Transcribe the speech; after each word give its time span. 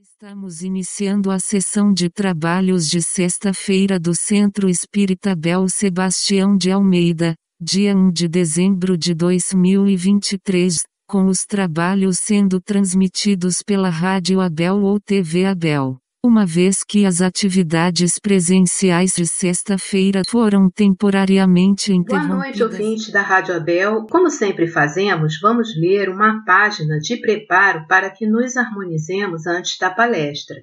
Estamos 0.00 0.62
iniciando 0.62 1.28
a 1.28 1.40
sessão 1.40 1.92
de 1.92 2.08
trabalhos 2.08 2.88
de 2.88 3.02
sexta-feira 3.02 3.98
do 3.98 4.14
Centro 4.14 4.68
Espírita 4.68 5.34
Bel 5.34 5.68
Sebastião 5.68 6.56
de 6.56 6.70
Almeida, 6.70 7.34
dia 7.60 7.96
1 7.96 8.12
de 8.12 8.28
dezembro 8.28 8.96
de 8.96 9.12
2023, 9.12 10.84
com 11.04 11.26
os 11.26 11.44
trabalhos 11.44 12.20
sendo 12.20 12.60
transmitidos 12.60 13.60
pela 13.60 13.90
Rádio 13.90 14.40
Abel 14.40 14.82
ou 14.82 15.00
TV 15.00 15.44
Abel 15.44 15.98
uma 16.28 16.44
vez 16.44 16.84
que 16.84 17.06
as 17.06 17.22
atividades 17.22 18.18
presenciais 18.18 19.14
de 19.16 19.26
sexta-feira 19.26 20.20
foram 20.28 20.70
temporariamente 20.70 21.90
interrompidas. 21.90 22.28
Boa 22.28 22.44
noite, 22.44 22.62
ouvinte 22.62 23.10
da 23.10 23.22
Rádio 23.22 23.56
Abel. 23.56 24.06
Como 24.10 24.28
sempre 24.28 24.66
fazemos, 24.66 25.40
vamos 25.40 25.74
ler 25.74 26.10
uma 26.10 26.44
página 26.44 26.98
de 26.98 27.16
preparo 27.16 27.86
para 27.88 28.10
que 28.10 28.26
nos 28.26 28.58
harmonizemos 28.58 29.46
antes 29.46 29.78
da 29.78 29.88
palestra. 29.88 30.56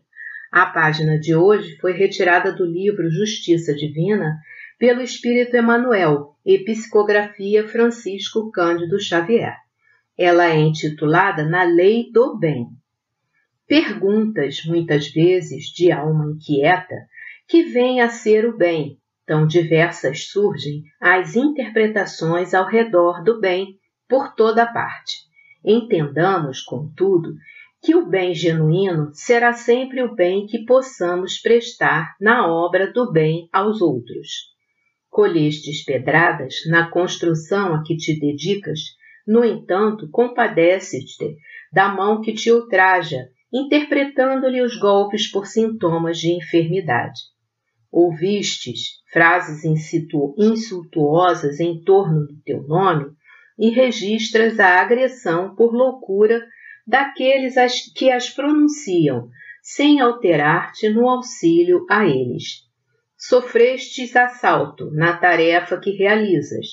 A 0.52 0.68
página 0.68 1.20
de 1.20 1.36
hoje 1.36 1.76
foi 1.82 1.94
retirada 1.94 2.54
do 2.54 2.64
livro 2.64 3.10
Justiça 3.10 3.74
Divina 3.74 4.38
pelo 4.78 5.02
Espírito 5.02 5.56
Emanuel 5.56 6.36
e 6.46 6.60
Psicografia 6.60 7.68
Francisco 7.68 8.52
Cândido 8.52 9.02
Xavier. 9.02 9.56
Ela 10.16 10.46
é 10.46 10.60
intitulada 10.60 11.44
Na 11.44 11.64
Lei 11.64 12.12
do 12.14 12.38
Bem. 12.38 12.68
Perguntas, 13.68 14.64
muitas 14.64 15.08
vezes, 15.08 15.66
de 15.68 15.92
alma 15.92 16.32
inquieta, 16.32 16.96
que 17.48 17.64
vêm 17.64 18.00
a 18.00 18.10
ser 18.10 18.46
o 18.46 18.56
bem. 18.56 19.00
Tão 19.26 19.48
diversas 19.48 20.28
surgem 20.28 20.84
as 21.02 21.36
interpretações 21.36 22.54
ao 22.54 22.68
redor 22.68 23.24
do 23.24 23.40
bem 23.40 23.80
por 24.08 24.36
toda 24.36 24.68
parte. 24.68 25.16
Entendamos, 25.64 26.62
contudo, 26.62 27.34
que 27.82 27.96
o 27.96 28.06
bem 28.06 28.36
genuíno 28.36 29.10
será 29.14 29.52
sempre 29.54 30.04
o 30.04 30.14
bem 30.14 30.46
que 30.46 30.64
possamos 30.64 31.40
prestar 31.40 32.16
na 32.22 32.48
obra 32.48 32.94
do 32.94 33.12
bem 33.12 33.50
aos 33.52 33.82
outros. 33.82 34.28
Colhestes 35.10 35.84
pedradas 35.84 36.54
na 36.68 36.88
construção 36.92 37.74
a 37.74 37.82
que 37.82 37.98
te 37.98 38.20
dedicas, 38.20 38.80
no 39.26 39.44
entanto, 39.44 40.08
compadeces-te 40.12 41.36
da 41.74 41.90
mão 41.90 42.22
que 42.22 42.32
te 42.32 42.52
ultraja 42.52 43.28
interpretando-lhe 43.52 44.62
os 44.62 44.78
golpes 44.78 45.30
por 45.32 45.46
sintomas 45.46 46.18
de 46.18 46.32
enfermidade. 46.32 47.20
Ouvistes 47.92 49.02
frases 49.12 49.64
insultuosas 50.38 51.60
em 51.60 51.82
torno 51.84 52.28
do 52.28 52.42
teu 52.44 52.64
nome 52.64 53.06
e 53.58 53.70
registras 53.70 54.60
a 54.60 54.82
agressão 54.82 55.56
por 55.56 55.74
loucura 55.74 56.46
daqueles 56.86 57.56
que 57.96 58.12
as 58.12 58.30
pronunciam, 58.30 59.30
sem 59.62 60.00
alterar-te 60.02 60.90
no 60.90 61.10
auxílio 61.10 61.86
a 61.90 62.06
eles. 62.06 62.66
Sofrestes 63.18 64.16
assalto 64.16 64.92
na 64.92 65.18
tarefa 65.18 65.80
que 65.80 65.92
realizas, 65.92 66.68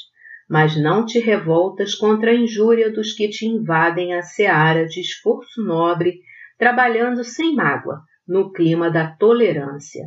mas 0.50 0.76
não 0.76 1.06
te 1.06 1.18
revoltas 1.18 1.94
contra 1.94 2.32
a 2.32 2.34
injúria 2.34 2.92
dos 2.92 3.12
que 3.12 3.28
te 3.28 3.46
invadem 3.46 4.12
a 4.12 4.22
seara 4.22 4.84
de 4.86 5.00
esforço 5.00 5.62
nobre 5.64 6.20
trabalhando 6.62 7.24
sem 7.24 7.56
mágoa, 7.56 8.02
no 8.24 8.52
clima 8.52 8.88
da 8.88 9.08
tolerância. 9.16 10.04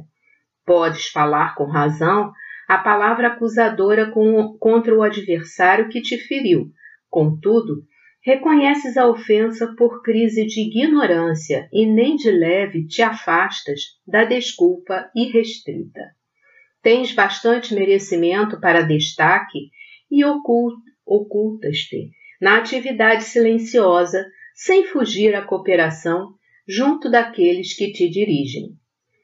Podes 0.65 1.09
falar 1.09 1.53
com 1.53 1.65
razão 1.65 2.31
a 2.65 2.77
palavra 2.77 3.27
acusadora 3.27 4.09
com, 4.09 4.57
contra 4.57 4.95
o 4.95 5.03
adversário 5.03 5.89
que 5.89 6.01
te 6.01 6.17
feriu, 6.17 6.67
contudo, 7.09 7.83
reconheces 8.23 8.95
a 8.95 9.05
ofensa 9.05 9.75
por 9.77 10.01
crise 10.01 10.45
de 10.45 10.61
ignorância 10.61 11.67
e 11.73 11.85
nem 11.85 12.15
de 12.15 12.31
leve 12.31 12.87
te 12.87 13.01
afastas 13.01 13.81
da 14.07 14.23
desculpa 14.23 15.11
irrestrita. 15.13 16.03
Tens 16.81 17.11
bastante 17.11 17.75
merecimento 17.75 18.61
para 18.61 18.81
destaque 18.81 19.71
e 20.09 20.23
ocultas-te 20.23 22.11
na 22.39 22.59
atividade 22.59 23.25
silenciosa, 23.25 24.25
sem 24.53 24.85
fugir 24.85 25.35
à 25.35 25.41
cooperação 25.41 26.33
junto 26.67 27.09
daqueles 27.09 27.75
que 27.75 27.91
te 27.91 28.09
dirigem. 28.09 28.69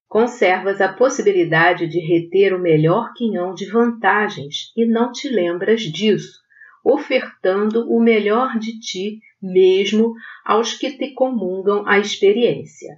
Conservas 0.08 0.82
a 0.82 0.92
possibilidade 0.92 1.88
de 1.88 2.00
reter 2.00 2.54
o 2.54 2.62
melhor 2.62 3.14
quinhão 3.14 3.54
de 3.54 3.66
vantagens 3.66 4.72
e 4.76 4.86
não 4.86 5.12
te 5.12 5.30
lembras 5.30 5.82
disso, 5.82 6.40
ofertando 6.84 7.90
o 7.90 8.02
melhor 8.02 8.60
de 8.60 8.80
ti 8.80 9.20
mesmo 9.42 10.14
aos 10.46 10.74
que 10.74 10.98
te 10.98 11.14
comungam 11.14 11.88
a 11.88 11.98
experiência. 11.98 12.98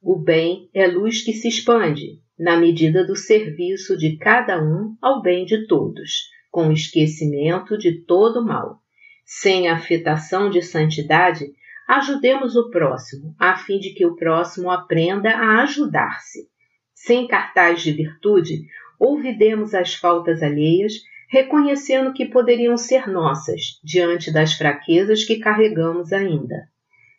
O 0.00 0.18
bem 0.18 0.68
é 0.74 0.86
luz 0.86 1.22
que 1.22 1.32
se 1.32 1.48
expande, 1.48 2.20
na 2.38 2.56
medida 2.56 3.06
do 3.06 3.16
serviço 3.16 3.96
de 3.96 4.16
cada 4.16 4.62
um 4.62 4.96
ao 5.00 5.22
bem 5.22 5.44
de 5.44 5.66
todos, 5.66 6.28
com 6.50 6.70
esquecimento 6.70 7.78
de 7.78 8.04
todo 8.04 8.44
mal. 8.44 8.80
Sem 9.24 9.68
afetação 9.68 10.50
de 10.50 10.60
santidade, 10.60 11.46
Ajudemos 11.88 12.56
o 12.56 12.70
próximo, 12.70 13.34
a 13.38 13.56
fim 13.56 13.78
de 13.78 13.90
que 13.94 14.06
o 14.06 14.16
próximo 14.16 14.70
aprenda 14.70 15.30
a 15.30 15.62
ajudar-se. 15.62 16.48
Sem 16.94 17.26
cartaz 17.26 17.82
de 17.82 17.92
virtude, 17.92 18.62
ouvidemos 18.98 19.74
as 19.74 19.94
faltas 19.94 20.42
alheias, 20.42 20.92
reconhecendo 21.28 22.12
que 22.12 22.26
poderiam 22.26 22.76
ser 22.76 23.08
nossas, 23.08 23.80
diante 23.82 24.32
das 24.32 24.52
fraquezas 24.52 25.24
que 25.24 25.38
carregamos 25.38 26.12
ainda. 26.12 26.68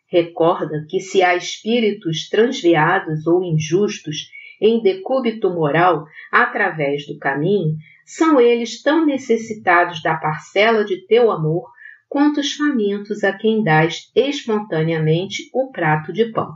Recorda 0.06 0.86
que 0.88 1.00
se 1.00 1.22
há 1.22 1.34
espíritos 1.34 2.28
transviados 2.28 3.26
ou 3.26 3.42
injustos 3.42 4.28
em 4.60 4.80
decúbito 4.80 5.50
moral 5.50 6.06
através 6.30 7.06
do 7.06 7.18
caminho, 7.18 7.74
são 8.06 8.40
eles 8.40 8.82
tão 8.82 9.04
necessitados 9.04 10.02
da 10.02 10.14
parcela 10.16 10.84
de 10.84 11.06
teu 11.06 11.30
amor 11.30 11.73
quantos 12.14 12.52
famintos 12.52 13.24
a 13.24 13.32
quem 13.32 13.64
dás 13.64 14.08
espontaneamente 14.14 15.50
o 15.52 15.72
prato 15.72 16.12
de 16.12 16.26
pão. 16.26 16.52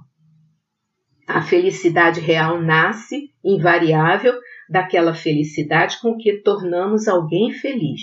A 1.26 1.42
felicidade 1.42 2.20
real 2.20 2.62
nasce, 2.62 3.32
invariável, 3.44 4.34
daquela 4.70 5.12
felicidade 5.12 6.00
com 6.00 6.16
que 6.16 6.42
tornamos 6.42 7.08
alguém 7.08 7.50
feliz. 7.50 8.02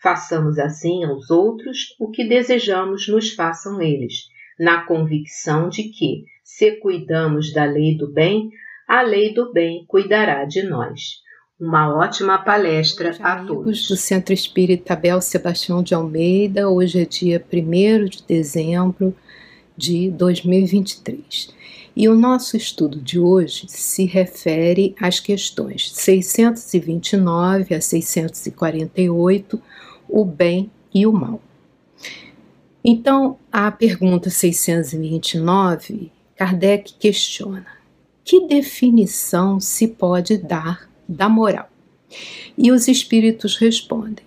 Façamos 0.00 0.60
assim 0.60 1.02
aos 1.02 1.28
outros 1.28 1.88
o 1.98 2.08
que 2.08 2.22
desejamos 2.22 3.08
nos 3.08 3.32
façam 3.32 3.82
eles, 3.82 4.28
na 4.56 4.86
convicção 4.86 5.68
de 5.68 5.90
que, 5.90 6.22
se 6.44 6.76
cuidamos 6.78 7.52
da 7.52 7.64
lei 7.64 7.96
do 7.96 8.12
bem, 8.12 8.48
a 8.86 9.02
lei 9.02 9.34
do 9.34 9.52
bem 9.52 9.84
cuidará 9.88 10.44
de 10.44 10.62
nós. 10.62 11.25
Uma 11.58 11.88
ótima 11.88 12.36
palestra 12.36 13.16
a 13.18 13.42
todos. 13.42 13.88
do 13.88 13.96
Centro 13.96 14.34
Espírita 14.34 14.92
Abel 14.92 15.22
Sebastião 15.22 15.82
de 15.82 15.94
Almeida. 15.94 16.68
Hoje 16.68 17.00
é 17.00 17.06
dia 17.06 17.42
1 17.50 18.04
de 18.04 18.22
dezembro 18.24 19.16
de 19.74 20.10
2023. 20.10 21.54
E 21.96 22.10
o 22.10 22.14
nosso 22.14 22.58
estudo 22.58 23.00
de 23.00 23.18
hoje 23.18 23.64
se 23.68 24.04
refere 24.04 24.94
às 25.00 25.18
questões 25.18 25.90
629 25.94 27.74
a 27.74 27.80
648, 27.80 29.58
o 30.06 30.26
bem 30.26 30.70
e 30.92 31.06
o 31.06 31.12
mal. 31.12 31.40
Então, 32.84 33.38
a 33.50 33.70
pergunta 33.70 34.28
629, 34.28 36.12
Kardec 36.36 36.92
questiona: 36.98 37.66
que 38.22 38.46
definição 38.46 39.58
se 39.58 39.88
pode 39.88 40.36
dar 40.36 40.85
da 41.08 41.28
moral. 41.28 41.68
E 42.56 42.70
os 42.70 42.88
espíritos 42.88 43.56
respondem: 43.56 44.24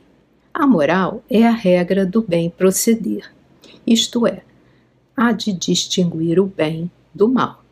a 0.54 0.68
moral 0.68 1.24
é 1.30 1.46
a 1.46 1.52
regra 1.52 2.06
do 2.06 2.22
bem 2.22 2.50
proceder, 2.50 3.32
isto 3.86 4.28
é, 4.28 4.44
a 5.16 5.32
de 5.32 5.54
distinguir 5.54 6.40
o 6.40 6.46
bem 6.46 6.92
do 7.14 7.28
mal. 7.28 7.64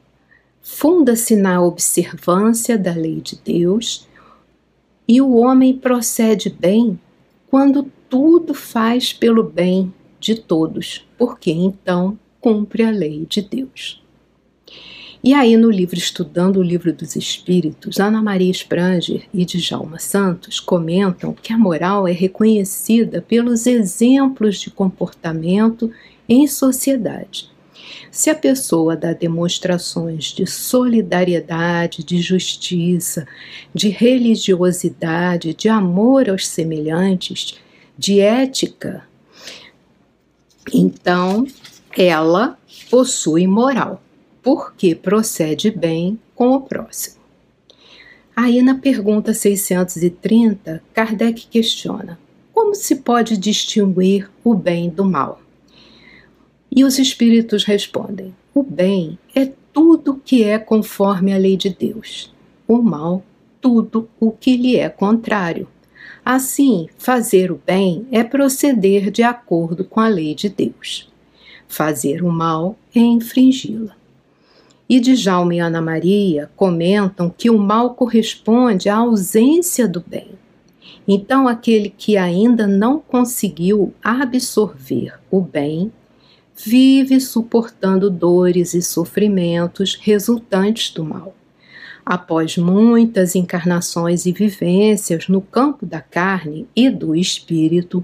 Funda-se 0.62 1.36
na 1.36 1.62
observância 1.62 2.78
da 2.78 2.94
lei 2.94 3.22
de 3.22 3.38
Deus 3.38 4.08
e 5.08 5.22
o 5.22 5.36
homem 5.36 5.78
procede 5.78 6.50
bem 6.50 7.00
quando 7.50 7.92
tudo 8.10 8.54
faz 8.54 9.14
pelo 9.14 9.44
bem 9.44 9.94
de 10.20 10.36
todos, 10.36 11.08
porque 11.18 11.52
então 11.52 12.18
cumpre 12.40 12.84
a 12.84 12.92
lei 12.92 13.26
de 13.26 13.42
Deus. 13.42 14.04
E 15.28 15.34
aí, 15.34 15.58
no 15.58 15.70
livro 15.70 15.98
Estudando 15.98 16.56
o 16.56 16.64
Livro 16.64 16.94
dos 16.94 17.18
Espíritos, 17.18 18.00
Ana 18.00 18.22
Maria 18.22 18.50
Spranger 18.50 19.28
e 19.34 19.44
Djalma 19.44 20.00
Santos 20.00 20.58
comentam 20.58 21.34
que 21.34 21.52
a 21.52 21.58
moral 21.58 22.08
é 22.08 22.14
reconhecida 22.14 23.22
pelos 23.22 23.68
exemplos 23.68 24.58
de 24.62 24.72
comportamento 24.72 25.92
em 26.30 26.48
sociedade. 26.48 27.52
Se 28.10 28.30
a 28.30 28.36
pessoa 28.36 28.96
dá 28.96 29.12
demonstrações 29.12 30.28
de 30.32 30.48
solidariedade, 30.48 32.06
de 32.06 32.22
justiça, 32.22 33.28
de 33.76 33.90
religiosidade, 33.90 35.54
de 35.54 35.68
amor 35.68 36.30
aos 36.30 36.48
semelhantes, 36.48 37.60
de 37.98 38.22
ética, 38.22 39.04
então 40.74 41.46
ela 41.98 42.58
possui 42.90 43.46
moral 43.46 44.02
porque 44.48 44.96
procede 44.96 45.70
bem 45.70 46.18
com 46.34 46.54
o 46.54 46.62
próximo. 46.62 47.18
Aí 48.34 48.62
na 48.62 48.76
pergunta 48.76 49.34
630, 49.34 50.82
Kardec 50.94 51.48
questiona: 51.48 52.18
como 52.54 52.74
se 52.74 52.96
pode 52.96 53.36
distinguir 53.36 54.32
o 54.46 54.54
bem 54.54 54.90
do 54.90 55.04
mal? 55.04 55.42
E 56.74 56.86
os 56.86 56.98
espíritos 56.98 57.66
respondem: 57.66 58.34
o 58.56 58.64
bem 58.64 59.20
é 59.36 59.52
tudo 59.74 60.22
que 60.24 60.46
é 60.46 60.58
conforme 60.58 61.34
a 61.34 61.38
lei 61.38 61.58
de 61.58 61.70
Deus, 61.70 62.34
o 62.66 62.78
mal, 62.78 63.26
tudo 63.60 64.08
o 64.18 64.32
que 64.32 64.56
lhe 64.56 64.78
é 64.78 64.88
contrário. 64.88 65.68
Assim, 66.24 66.88
fazer 66.98 67.52
o 67.52 67.60
bem 67.68 68.08
é 68.14 68.24
proceder 68.24 69.12
de 69.12 69.24
acordo 69.24 69.84
com 69.84 70.00
a 70.00 70.08
lei 70.08 70.34
de 70.34 70.48
Deus. 70.48 71.12
Fazer 71.68 72.24
o 72.24 72.32
mal 72.32 72.78
é 72.96 73.00
infringi-la. 73.02 73.97
E 74.90 75.00
Djalma 75.00 75.56
e 75.56 75.60
Ana 75.60 75.82
Maria 75.82 76.50
comentam 76.56 77.30
que 77.30 77.50
o 77.50 77.58
mal 77.58 77.94
corresponde 77.94 78.88
à 78.88 78.98
ausência 78.98 79.88
do 79.88 80.02
bem. 80.06 80.30
Então, 81.08 81.48
aquele 81.48 81.90
que 81.90 82.18
ainda 82.18 82.66
não 82.68 83.00
conseguiu 83.00 83.94
absorver 84.02 85.20
o 85.30 85.42
bem 85.42 85.92
vive 86.56 87.20
suportando 87.20 88.10
dores 88.10 88.74
e 88.74 88.82
sofrimentos 88.82 89.96
resultantes 89.96 90.92
do 90.92 91.04
mal. 91.04 91.36
Após 92.06 92.58
muitas 92.58 93.36
encarnações 93.36 94.26
e 94.26 94.32
vivências 94.32 95.28
no 95.28 95.42
campo 95.42 95.86
da 95.86 96.02
carne 96.02 96.68
e 96.76 96.90
do 96.90 97.14
espírito, 97.14 98.04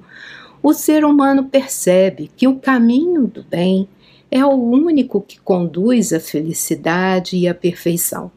o 0.62 0.74
ser 0.74 1.04
humano 1.04 1.46
percebe 1.46 2.30
que 2.36 2.48
o 2.48 2.60
caminho 2.60 3.28
do 3.28 3.44
bem 3.44 3.88
é 4.34 4.44
o 4.44 4.56
único 4.56 5.22
que 5.22 5.40
conduz 5.40 6.12
à 6.12 6.20
felicidade 6.20 7.38
e 7.38 7.48
à 7.48 7.54
perfeição. 7.54 8.32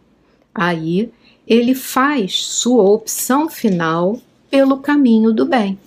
Aí 0.55 1.11
ele 1.49 1.75
faz 1.75 2.45
sua 2.45 2.83
opção 2.83 3.49
final 3.49 4.21
pelo 4.51 4.77
caminho 4.81 5.33
do 5.33 5.47
bem. 5.47 5.79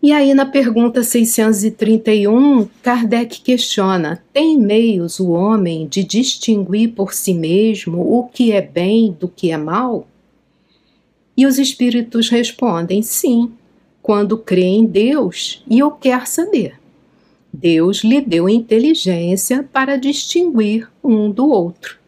E 0.00 0.12
aí, 0.12 0.32
na 0.32 0.46
pergunta 0.46 1.02
631, 1.02 2.68
Kardec 2.80 3.40
questiona: 3.40 4.22
tem 4.32 4.56
meios 4.56 5.18
o 5.18 5.30
homem 5.30 5.88
de 5.88 6.04
distinguir 6.04 6.92
por 6.92 7.12
si 7.12 7.34
mesmo 7.34 8.00
o 8.16 8.28
que 8.28 8.52
é 8.52 8.62
bem 8.62 9.10
do 9.18 9.26
que 9.26 9.50
é 9.50 9.56
mal? 9.56 10.06
E 11.36 11.46
os 11.46 11.58
espíritos 11.58 12.28
respondem: 12.28 13.02
sim, 13.02 13.50
quando 14.00 14.38
crê 14.38 14.66
em 14.66 14.86
Deus 14.86 15.64
e 15.68 15.82
o 15.82 15.90
quer 15.90 16.28
saber. 16.28 16.81
Deus 17.52 17.98
lhe 17.98 18.20
deu 18.20 18.48
inteligência 18.48 19.68
para 19.72 19.96
distinguir 19.96 20.88
um 21.04 21.30
do 21.30 21.48
outro. 21.48 21.98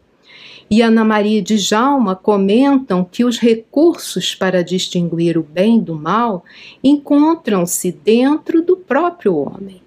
E 0.71 0.81
Ana 0.81 1.05
Maria 1.05 1.43
de 1.43 1.59
Jalma 1.59 2.17
comentam 2.17 3.05
que 3.05 3.25
os 3.25 3.39
recursos 3.39 4.35
para 4.35 4.65
distinguir 4.65 5.37
o 5.37 5.43
bem 5.43 5.79
do 5.79 5.95
mal 5.95 6.43
encontram-se 6.83 7.93
dentro 7.93 8.63
do 8.63 8.77
próprio 8.77 9.37
homem, 9.37 9.83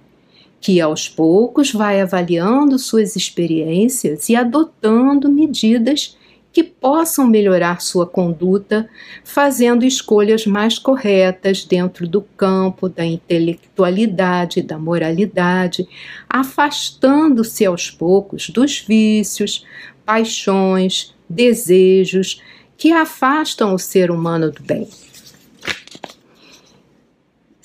que 0.62 0.80
aos 0.80 1.09
poucos 1.09 1.71
vai 1.74 2.00
avaliando 2.00 2.77
suas 2.77 3.15
experiências 3.15 4.30
e 4.30 4.36
adotando 4.36 5.30
medidas 5.31 6.15
que 6.57 6.63
possam 6.63 7.27
melhorar 7.27 7.80
sua 7.83 8.07
conduta, 8.07 8.89
fazendo 9.24 9.86
escolhas 9.86 10.48
mais 10.48 10.80
corretas 10.80 11.63
dentro 11.63 12.07
do 12.07 12.19
campo 12.19 12.89
da 12.89 13.06
intelectualidade, 13.06 14.63
da 14.63 14.75
moralidade, 14.80 15.88
afastando-se 16.27 17.63
aos 17.63 17.92
poucos 17.92 18.50
dos 18.50 18.80
vícios, 18.80 19.63
paixões, 20.04 21.13
desejos 21.30 22.42
que 22.75 22.92
afastam 22.92 23.75
o 23.75 23.77
ser 23.77 24.09
humano 24.09 24.50
do 24.50 24.63
bem. 24.63 24.89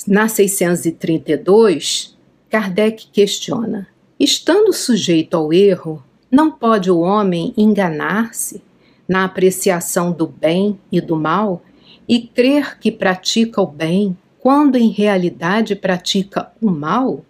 Na 0.07 0.29
632, 0.29 2.15
Kardec 2.51 3.07
questiona: 3.11 3.89
estando 4.21 4.71
sujeito 4.71 5.35
ao 5.35 5.51
erro, 5.51 6.05
não 6.31 6.51
pode 6.51 6.91
o 6.91 6.99
homem 6.99 7.55
enganar-se 7.57 8.61
na 9.09 9.25
apreciação 9.25 10.13
do 10.13 10.27
bem 10.27 10.79
e 10.91 11.01
do 11.01 11.17
mal 11.17 11.63
e 12.09 12.21
crer 12.21 12.79
que 12.79 12.91
pratica 12.91 13.61
o 13.61 13.67
bem 13.67 14.17
quando 14.39 14.77
em 14.77 14.91
realidade 14.91 15.75
pratica 15.77 16.51
o 16.61 16.71
mal? 16.71 17.25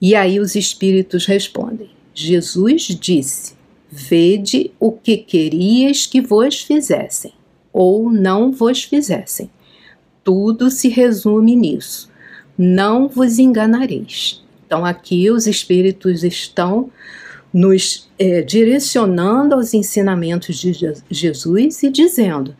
E 0.00 0.14
aí 0.14 0.38
os 0.38 0.54
espíritos 0.54 1.26
respondem: 1.26 1.90
Jesus 2.14 2.82
disse: 3.00 3.54
Vede 3.90 4.72
o 4.78 4.92
que 4.92 5.16
querias 5.16 6.06
que 6.06 6.20
vos 6.20 6.60
fizessem, 6.60 7.32
ou 7.72 8.10
não 8.10 8.50
vos 8.50 8.82
fizessem. 8.84 9.50
Tudo 10.22 10.70
se 10.70 10.88
resume 10.88 11.54
nisso. 11.54 12.10
Não 12.56 13.08
vos 13.08 13.38
enganareis. 13.38 14.42
Então, 14.66 14.84
aqui 14.84 15.30
os 15.30 15.46
Espíritos 15.46 16.24
estão 16.24 16.90
nos 17.54 18.10
é, 18.18 18.42
direcionando 18.42 19.54
aos 19.54 19.72
ensinamentos 19.72 20.56
de 20.58 20.72
Jesus 21.08 21.82
e 21.84 21.88
dizendo 21.88 22.56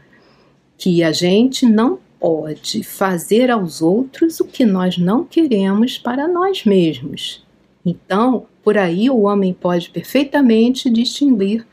que 0.79 1.03
a 1.03 1.11
gente 1.11 1.67
não 1.67 1.99
pode 2.21 2.85
fazer 2.85 3.51
aos 3.51 3.83
outros 3.83 4.39
o 4.39 4.45
que 4.45 4.65
nós 4.65 4.97
não 4.97 5.25
queremos 5.25 5.99
para 5.99 6.29
nós 6.29 6.65
mesmos. 6.65 7.45
Então, 7.85 8.47
por 8.63 8.79
aí 8.79 9.11
o 9.11 9.23
homem 9.23 9.53
pode 9.53 9.91
perfeitamente 9.91 10.89
distinguir 10.89 11.67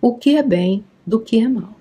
o 0.00 0.14
que 0.14 0.36
é 0.36 0.42
bem 0.42 0.84
do 1.04 1.18
que 1.18 1.40
é 1.40 1.48
mal. 1.48 1.77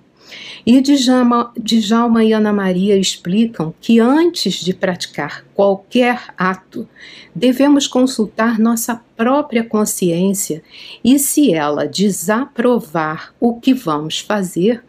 E 0.66 0.82
Djalma, 0.82 1.52
Djalma 1.58 2.24
e 2.24 2.34
Ana 2.34 2.52
Maria 2.52 2.98
explicam 2.98 3.74
que 3.80 4.00
antes 4.00 4.56
de 4.56 4.74
praticar 4.74 5.46
qualquer 5.54 6.34
ato, 6.38 6.88
devemos 7.34 7.88
consultar 7.88 8.60
nossa 8.60 9.02
própria 9.16 9.64
consciência 9.64 10.62
e, 11.04 11.18
se 11.18 11.54
ela 11.54 11.88
desaprovar 11.88 13.34
o 13.40 13.60
que 13.60 13.74
vamos 13.74 14.20
fazer, 14.20 14.84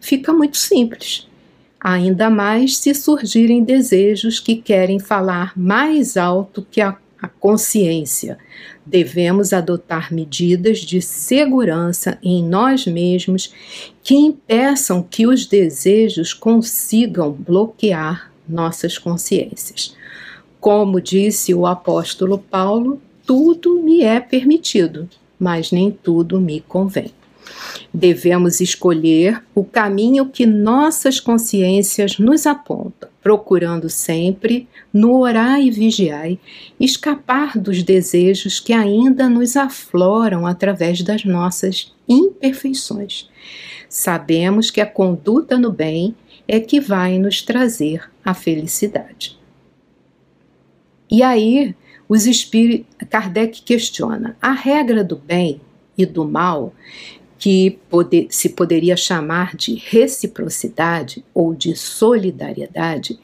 fica 0.00 0.32
muito 0.32 0.56
simples. 0.56 1.28
Ainda 1.80 2.30
mais 2.30 2.78
se 2.78 2.94
surgirem 2.94 3.62
desejos 3.62 4.40
que 4.40 4.56
querem 4.56 4.98
falar 4.98 5.52
mais 5.56 6.16
alto 6.16 6.66
que 6.70 6.80
a 6.80 6.96
a 7.24 7.28
consciência. 7.28 8.38
Devemos 8.86 9.52
adotar 9.52 10.12
medidas 10.12 10.80
de 10.80 11.00
segurança 11.00 12.18
em 12.22 12.44
nós 12.44 12.86
mesmos 12.86 13.52
que 14.02 14.14
impeçam 14.14 15.02
que 15.02 15.26
os 15.26 15.46
desejos 15.46 16.34
consigam 16.34 17.32
bloquear 17.32 18.30
nossas 18.46 18.98
consciências. 18.98 19.96
Como 20.60 21.00
disse 21.00 21.54
o 21.54 21.66
apóstolo 21.66 22.38
Paulo, 22.38 23.00
tudo 23.26 23.80
me 23.82 24.02
é 24.02 24.20
permitido, 24.20 25.08
mas 25.38 25.72
nem 25.72 25.90
tudo 25.90 26.40
me 26.40 26.60
convém. 26.60 27.10
Devemos 27.92 28.60
escolher 28.60 29.42
o 29.54 29.64
caminho 29.64 30.26
que 30.26 30.46
nossas 30.46 31.20
consciências 31.20 32.18
nos 32.18 32.46
apontam, 32.46 33.08
procurando 33.24 33.88
sempre, 33.88 34.68
no 34.92 35.18
orar 35.18 35.58
e 35.58 35.70
vigiar, 35.70 36.36
escapar 36.78 37.58
dos 37.58 37.82
desejos 37.82 38.60
que 38.60 38.74
ainda 38.74 39.30
nos 39.30 39.56
afloram 39.56 40.46
através 40.46 41.00
das 41.00 41.24
nossas 41.24 41.94
imperfeições. 42.06 43.30
Sabemos 43.88 44.70
que 44.70 44.78
a 44.78 44.86
conduta 44.86 45.56
no 45.56 45.72
bem 45.72 46.14
é 46.46 46.60
que 46.60 46.78
vai 46.78 47.18
nos 47.18 47.40
trazer 47.40 48.10
a 48.22 48.34
felicidade. 48.34 49.38
E 51.10 51.22
aí, 51.22 51.74
os 52.06 52.26
espíritos, 52.26 53.08
Kardec 53.08 53.62
questiona: 53.62 54.36
a 54.42 54.52
regra 54.52 55.02
do 55.02 55.16
bem 55.16 55.62
e 55.96 56.04
do 56.04 56.26
mal 56.26 56.74
que 57.44 57.78
poder, 57.90 58.28
se 58.30 58.48
poderia 58.48 58.96
chamar 58.96 59.54
de 59.54 59.74
reciprocidade 59.74 61.22
ou 61.34 61.54
de 61.54 61.76
solidariedade, 61.76 63.18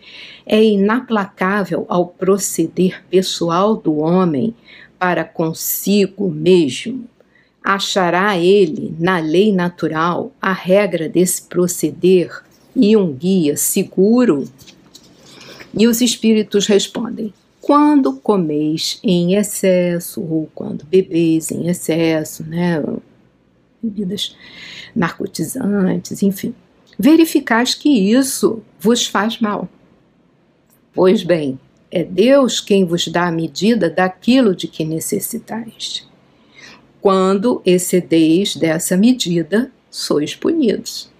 é 0.45 0.63
inaplacável 0.63 1.87
ao 1.89 2.07
proceder 2.07 3.03
pessoal 3.09 3.75
do 3.75 3.97
homem 3.97 4.55
para 4.99 5.25
consigo 5.25 6.31
mesmo. 6.31 7.09
Achará 7.65 8.37
ele, 8.37 8.95
na 8.99 9.19
lei 9.21 9.55
natural, 9.55 10.31
a 10.39 10.53
regra 10.53 11.09
desse 11.09 11.41
proceder 11.45 12.43
e 12.77 12.95
um 12.99 13.15
guia 13.15 13.57
seguro? 13.57 14.45
E 15.73 15.89
os 15.89 16.03
espíritos 16.03 16.67
respondem: 16.67 17.33
quando 17.59 18.17
comeis 18.17 19.01
em 19.03 19.35
excesso 19.35 20.21
ou 20.21 20.47
quando 20.55 20.85
bebeis 20.85 21.51
em 21.51 21.69
excesso, 21.69 22.45
né? 22.45 22.83
Bebidas 23.83 24.37
narcotizantes, 24.95 26.23
enfim. 26.23 26.55
Verificais 26.99 27.75
que 27.75 27.89
isso 27.89 28.63
vos 28.79 29.07
faz 29.07 29.41
mal. 29.41 29.69
Pois 30.93 31.23
bem, 31.23 31.59
é 31.91 32.05
Deus 32.05 32.61
quem 32.61 32.85
vos 32.85 33.09
dá 33.09 33.27
a 33.27 33.33
medida 33.33 33.89
daquilo 33.89 34.55
de 34.55 34.69
que 34.69 34.85
necessitais. 34.85 36.09
Quando 37.01 37.63
excedeis 37.65 38.55
dessa 38.55 38.97
medida, 38.97 39.73
sois 39.91 40.35
punidos. 40.35 41.11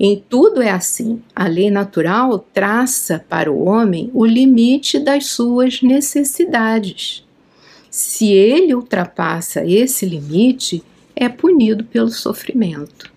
Em 0.00 0.22
tudo 0.28 0.62
é 0.62 0.70
assim. 0.70 1.22
A 1.34 1.46
lei 1.46 1.70
natural 1.70 2.38
traça 2.52 3.24
para 3.28 3.50
o 3.50 3.64
homem 3.64 4.10
o 4.14 4.24
limite 4.24 4.98
das 4.98 5.26
suas 5.26 5.82
necessidades. 5.82 7.24
Se 7.90 8.32
ele 8.32 8.74
ultrapassa 8.74 9.64
esse 9.64 10.06
limite, 10.06 10.82
é 11.20 11.28
punido 11.28 11.84
pelo 11.84 12.10
sofrimento. 12.10 13.12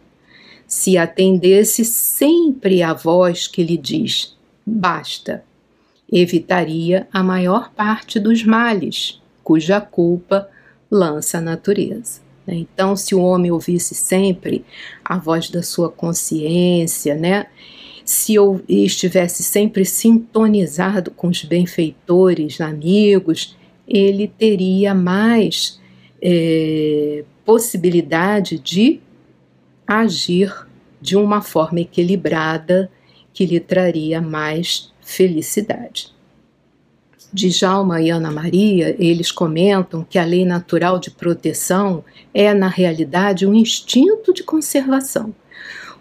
Se 0.67 0.97
atendesse 0.97 1.85
sempre 1.85 2.81
à 2.81 2.93
voz 2.93 3.47
que 3.47 3.63
lhe 3.63 3.77
diz: 3.77 4.35
basta, 4.65 5.43
evitaria 6.11 7.07
a 7.13 7.21
maior 7.21 7.71
parte 7.71 8.19
dos 8.19 8.43
males, 8.43 9.21
cuja 9.43 9.79
culpa 9.79 10.49
lança 10.89 11.37
a 11.37 11.41
natureza. 11.41 12.21
Né? 12.47 12.55
Então, 12.55 12.95
se 12.95 13.13
o 13.13 13.21
homem 13.21 13.51
ouvisse 13.51 13.93
sempre 13.93 14.65
a 15.05 15.17
voz 15.17 15.49
da 15.49 15.61
sua 15.61 15.89
consciência, 15.89 17.13
né? 17.15 17.45
se 18.03 18.33
eu 18.33 18.61
estivesse 18.67 19.43
sempre 19.43 19.85
sintonizado 19.85 21.11
com 21.11 21.27
os 21.27 21.43
benfeitores, 21.43 22.59
amigos, 22.59 23.55
ele 23.87 24.27
teria 24.27 24.95
mais 24.95 25.79
é, 26.21 27.23
possibilidade 27.51 28.57
de 28.57 29.01
agir 29.85 30.65
de 31.01 31.17
uma 31.17 31.41
forma 31.41 31.81
equilibrada 31.81 32.89
que 33.33 33.45
lhe 33.45 33.59
traria 33.59 34.21
mais 34.21 34.93
felicidade. 35.01 36.13
Djalma 37.33 38.01
e 38.01 38.09
Ana 38.09 38.31
Maria, 38.31 38.95
eles 38.97 39.33
comentam 39.33 40.07
que 40.09 40.17
a 40.17 40.23
lei 40.23 40.45
natural 40.45 40.97
de 40.97 41.11
proteção 41.11 42.05
é, 42.33 42.53
na 42.53 42.69
realidade, 42.69 43.45
um 43.45 43.53
instinto 43.53 44.33
de 44.33 44.43
conservação, 44.43 45.35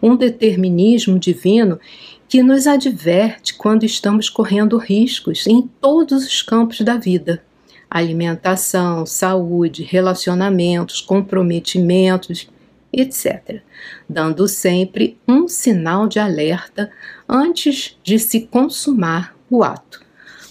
um 0.01 0.15
determinismo 0.15 1.19
divino 1.19 1.81
que 2.29 2.45
nos 2.45 2.69
adverte 2.69 3.55
quando 3.55 3.83
estamos 3.83 4.29
correndo 4.29 4.79
riscos 4.79 5.49
em 5.49 5.63
todos 5.81 6.25
os 6.25 6.43
campos 6.43 6.81
da 6.83 6.97
vida 6.97 7.43
alimentação, 7.91 9.05
saúde, 9.05 9.83
relacionamentos, 9.83 11.01
comprometimentos, 11.01 12.49
etc., 12.93 13.61
dando 14.09 14.47
sempre 14.47 15.19
um 15.27 15.49
sinal 15.49 16.07
de 16.07 16.21
alerta 16.21 16.91
antes 17.29 17.99
de 18.05 18.19
se 18.19 18.43
consumar 18.43 19.35
o 19.51 19.65
ato. 19.65 20.01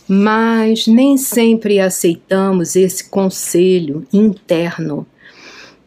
Mas 0.08 0.88
nem 0.88 1.18
sempre 1.18 1.80
aceitamos 1.80 2.76
esse 2.76 3.10
conselho 3.10 4.06
interno, 4.12 5.06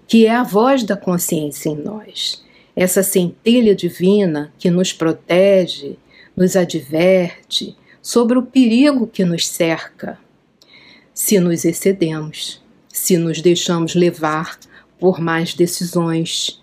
que 0.06 0.26
é 0.26 0.34
a 0.34 0.42
voz 0.42 0.84
da 0.84 0.96
consciência 0.96 1.70
em 1.70 1.76
nós, 1.76 2.42
essa 2.74 3.02
centelha 3.02 3.74
divina 3.74 4.52
que 4.58 4.70
nos 4.70 4.92
protege, 4.92 5.98
nos 6.36 6.56
adverte 6.56 7.76
sobre 8.00 8.38
o 8.38 8.42
perigo 8.42 9.06
que 9.06 9.24
nos 9.24 9.46
cerca 9.46 10.18
se 11.14 11.38
nos 11.38 11.64
excedemos, 11.64 12.62
se 12.88 13.16
nos 13.16 13.40
deixamos 13.40 13.94
levar 13.94 14.58
por 14.98 15.20
mais 15.20 15.54
decisões, 15.54 16.62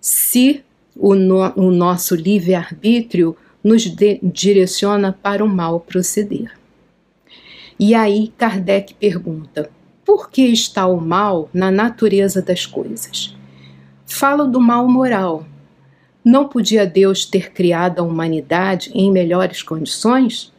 se 0.00 0.62
o, 0.94 1.14
no, 1.14 1.52
o 1.54 1.70
nosso 1.70 2.14
livre-arbítrio 2.14 3.36
nos 3.62 3.84
de, 3.84 4.18
direciona 4.22 5.12
para 5.12 5.44
o 5.44 5.48
mal 5.48 5.80
proceder. 5.80 6.52
E 7.78 7.94
aí 7.94 8.32
Kardec 8.36 8.94
pergunta: 8.94 9.70
por 10.04 10.30
que 10.30 10.42
está 10.42 10.86
o 10.86 11.00
mal 11.00 11.48
na 11.52 11.70
natureza 11.70 12.42
das 12.42 12.66
coisas? 12.66 13.36
Falo 14.06 14.46
do 14.46 14.60
mal 14.60 14.88
moral. 14.88 15.46
Não 16.24 16.48
podia 16.48 16.86
Deus 16.86 17.24
ter 17.24 17.52
criado 17.52 18.00
a 18.00 18.02
humanidade 18.02 18.90
em 18.94 19.10
melhores 19.10 19.62
condições? 19.62 20.52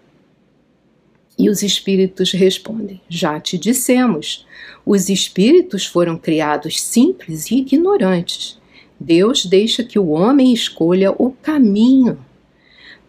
E 1.39 1.49
os 1.49 1.63
espíritos 1.63 2.33
respondem: 2.33 2.99
Já 3.07 3.39
te 3.39 3.57
dissemos. 3.57 4.45
Os 4.85 5.07
espíritos 5.07 5.85
foram 5.85 6.17
criados 6.17 6.81
simples 6.81 7.49
e 7.49 7.59
ignorantes. 7.59 8.59
Deus 8.99 9.45
deixa 9.45 9.81
que 9.81 9.97
o 9.97 10.09
homem 10.09 10.53
escolha 10.53 11.11
o 11.11 11.31
caminho. 11.31 12.19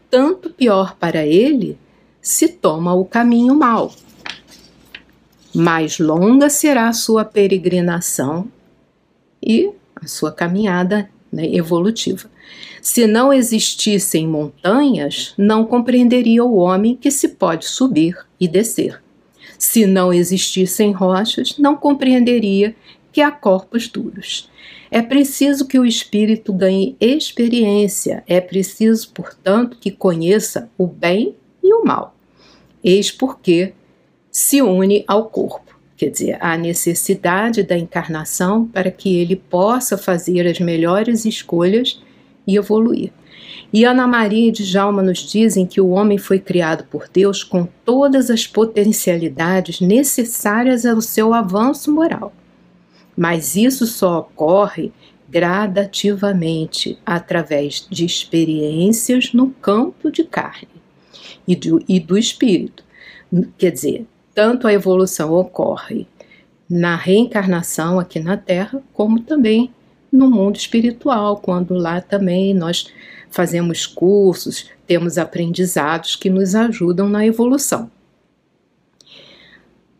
Tanto 0.09 0.51
pior 0.51 0.97
para 0.97 1.27
ele 1.27 1.77
se 2.23 2.47
toma 2.47 2.95
o 2.95 3.05
caminho 3.05 3.57
mau. 3.57 3.93
Mais 5.53 5.99
longa 5.99 6.49
será 6.49 6.89
a 6.89 6.93
sua 6.93 7.25
peregrinação 7.25 8.49
e 9.43 9.73
a 9.97 10.07
sua 10.07 10.31
caminhada 10.31 11.11
né, 11.33 11.53
evolutiva. 11.53 12.31
Se 12.83 13.07
não 13.07 13.33
existissem 13.33 14.27
montanhas, 14.27 15.35
não 15.37 15.65
compreenderia 15.67 16.45
o 16.45 16.57
homem 16.57 16.97
que 16.97 17.11
se 17.11 17.29
pode 17.29 17.67
subir 17.67 18.17
e 18.39 18.49
descer. 18.49 19.03
Se 19.59 19.87
não 19.87 20.13
existissem 20.13 20.91
rochas, 20.93 21.59
não 21.59 21.77
compreenderia 21.77 22.75
que 23.13 23.21
há 23.21 23.31
corpos 23.31 23.89
duros. 23.89 24.49
É 24.91 25.03
preciso 25.03 25.67
que 25.67 25.79
o 25.79 25.85
espírito 25.85 26.53
ganhe 26.53 26.97
experiência, 27.01 28.25
é 28.27 28.41
preciso, 28.41 29.11
portanto, 29.13 29.77
que 29.79 29.91
conheça 29.91 30.69
o 30.77 30.87
bem 30.87 31.35
e 31.63 31.73
o 31.75 31.85
mal. 31.85 32.17
Eis 32.83 33.11
porque 33.11 33.75
se 34.31 34.63
une 34.63 35.05
ao 35.07 35.27
corpo, 35.27 35.79
quer 35.97 36.11
dizer, 36.11 36.39
a 36.41 36.57
necessidade 36.57 37.63
da 37.63 37.77
encarnação 37.77 38.65
para 38.67 38.91
que 38.91 39.19
ele 39.19 39.37
possa 39.37 39.99
fazer 39.99 40.47
as 40.47 40.59
melhores 40.59 41.25
escolhas 41.25 42.01
e 42.51 42.57
evoluir. 42.57 43.13
E 43.73 43.85
Ana 43.85 44.07
Maria 44.07 44.49
e 44.49 44.53
Djalma 44.53 45.03
nos 45.03 45.19
dizem 45.19 45.65
que 45.65 45.81
o 45.81 45.91
homem 45.91 46.19
foi 46.19 46.41
criado 46.41 46.85
por 46.85 47.09
Deus 47.13 47.45
com 47.45 47.69
todas 47.85 48.29
as 48.31 48.47
potencialidades 48.47 49.81
necessárias 49.81 50.85
ao 50.85 51.01
seu 51.01 51.33
avanço 51.33 51.93
moral. 51.93 52.33
Mas 53.17 53.55
isso 53.55 53.87
só 53.87 54.21
ocorre 54.21 54.93
gradativamente 55.29 56.99
através 57.07 57.87
de 57.89 58.05
experiências 58.05 59.33
no 59.33 59.51
campo 59.51 60.11
de 60.11 60.25
carne 60.25 60.69
e 61.47 61.55
do, 61.55 61.81
e 61.89 62.01
do 62.01 62.19
espírito. 62.19 62.83
Quer 63.57 63.71
dizer, 63.71 64.07
tanto 64.35 64.67
a 64.67 64.73
evolução 64.73 65.33
ocorre 65.33 66.09
na 66.69 66.97
reencarnação 66.97 68.01
aqui 68.01 68.19
na 68.19 68.37
Terra, 68.37 68.83
como 68.93 69.21
também 69.21 69.73
no 70.13 70.31
mundo 70.31 70.57
espiritual, 70.57 71.37
quando 71.39 71.75
lá 71.75 72.01
também 72.01 72.53
nós 72.55 72.93
fazemos 73.31 73.87
cursos, 73.87 74.71
temos 74.87 75.19
aprendizados 75.19 76.17
que 76.17 76.29
nos 76.29 76.55
ajudam 76.55 77.09
na 77.09 77.25
evolução. 77.25 77.91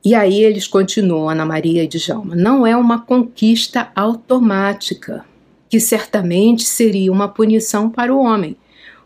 E 0.05 0.15
aí 0.15 0.43
eles 0.43 0.67
continuam, 0.67 1.29
Ana 1.29 1.45
Maria 1.45 1.85
e 1.85 1.87
Djalma, 1.87 2.35
não 2.35 2.67
é 2.67 2.75
uma 2.75 3.01
conquista 3.01 3.93
automática, 3.95 5.25
que 5.69 5.79
certamente 5.79 6.65
seria 6.65 7.13
uma 7.13 7.29
punição 7.29 7.91
para 7.91 8.13
o 8.15 8.19
homem, 8.19 8.57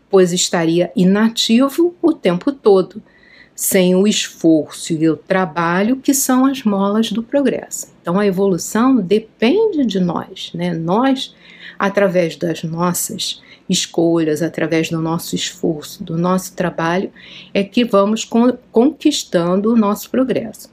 pois 0.09 0.31
estaria 0.31 0.91
inativo 0.95 1.93
o 2.01 2.13
tempo 2.13 2.51
todo, 2.51 3.03
sem 3.55 3.95
o 3.95 4.05
esforço 4.05 4.91
e 4.91 5.09
o 5.09 5.15
trabalho 5.15 5.95
que 5.95 6.13
são 6.13 6.45
as 6.45 6.63
molas 6.63 7.09
do 7.09 7.23
progresso. 7.23 7.87
Então 8.01 8.19
a 8.19 8.27
evolução 8.27 8.97
depende 8.97 9.85
de 9.85 9.99
nós, 9.99 10.51
né? 10.53 10.73
Nós, 10.73 11.33
através 11.79 12.35
das 12.35 12.63
nossas 12.63 13.41
escolhas, 13.69 14.41
através 14.41 14.89
do 14.89 15.01
nosso 15.01 15.35
esforço, 15.35 16.03
do 16.03 16.17
nosso 16.17 16.53
trabalho, 16.53 17.11
é 17.53 17.63
que 17.63 17.85
vamos 17.85 18.29
conquistando 18.71 19.71
o 19.71 19.77
nosso 19.77 20.09
progresso. 20.09 20.69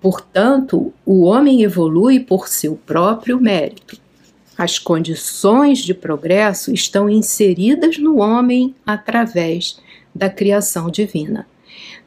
Portanto, 0.00 0.92
o 1.06 1.22
homem 1.22 1.62
evolui 1.62 2.20
por 2.20 2.48
seu 2.48 2.76
próprio 2.76 3.40
mérito. 3.40 3.98
As 4.56 4.78
condições 4.78 5.78
de 5.78 5.94
progresso 5.94 6.72
estão 6.72 7.08
inseridas 7.08 7.98
no 7.98 8.18
homem 8.18 8.74
através 8.84 9.80
da 10.14 10.28
criação 10.28 10.90
divina. 10.90 11.46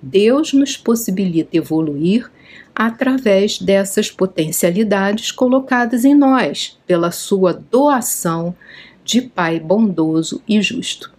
Deus 0.01 0.53
nos 0.53 0.77
possibilita 0.77 1.57
evoluir 1.57 2.31
através 2.75 3.59
dessas 3.59 4.09
potencialidades 4.09 5.31
colocadas 5.31 6.05
em 6.05 6.15
nós, 6.15 6.79
pela 6.87 7.11
sua 7.11 7.53
doação 7.53 8.55
de 9.03 9.21
Pai 9.21 9.59
bondoso 9.59 10.41
e 10.47 10.61
justo. 10.61 11.11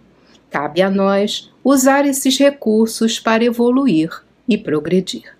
Cabe 0.49 0.81
a 0.81 0.89
nós 0.89 1.51
usar 1.63 2.05
esses 2.05 2.37
recursos 2.37 3.19
para 3.19 3.43
evoluir 3.43 4.09
e 4.47 4.57
progredir. 4.57 5.35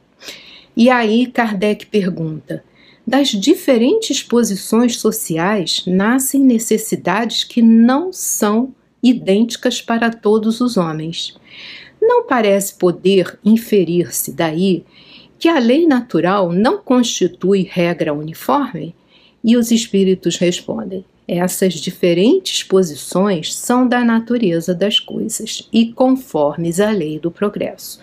E 0.75 0.89
aí 0.89 1.27
Kardec 1.27 1.85
pergunta: 1.85 2.63
das 3.05 3.29
diferentes 3.29 4.23
posições 4.23 4.97
sociais 4.97 5.83
nascem 5.85 6.41
necessidades 6.41 7.43
que 7.43 7.61
não 7.61 8.11
são 8.11 8.73
idênticas 9.01 9.81
para 9.81 10.09
todos 10.09 10.61
os 10.61 10.77
homens. 10.77 11.35
Não 12.05 12.27
parece 12.27 12.75
poder 12.75 13.39
inferir-se 13.45 14.33
daí 14.33 14.83
que 15.39 15.47
a 15.47 15.57
lei 15.57 15.87
natural 15.87 16.51
não 16.51 16.77
constitui 16.77 17.63
regra 17.63 18.13
uniforme? 18.13 18.93
E 19.41 19.55
os 19.55 19.71
espíritos 19.71 20.35
respondem: 20.35 21.05
essas 21.25 21.75
diferentes 21.75 22.61
posições 22.61 23.55
são 23.55 23.87
da 23.87 24.03
natureza 24.03 24.75
das 24.75 24.99
coisas 24.99 25.67
e 25.71 25.93
conformes 25.93 26.81
à 26.81 26.91
lei 26.91 27.17
do 27.17 27.31
progresso. 27.31 27.99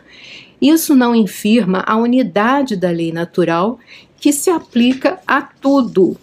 Isso 0.61 0.95
não 0.95 1.14
infirma 1.14 1.85
a 1.87 1.97
unidade 1.97 2.76
da 2.76 2.90
lei 2.90 3.12
natural 3.12 3.78
que 4.19 4.33
se 4.33 4.49
aplica 4.49 5.21
a 5.26 5.42
tudo. 5.42 6.16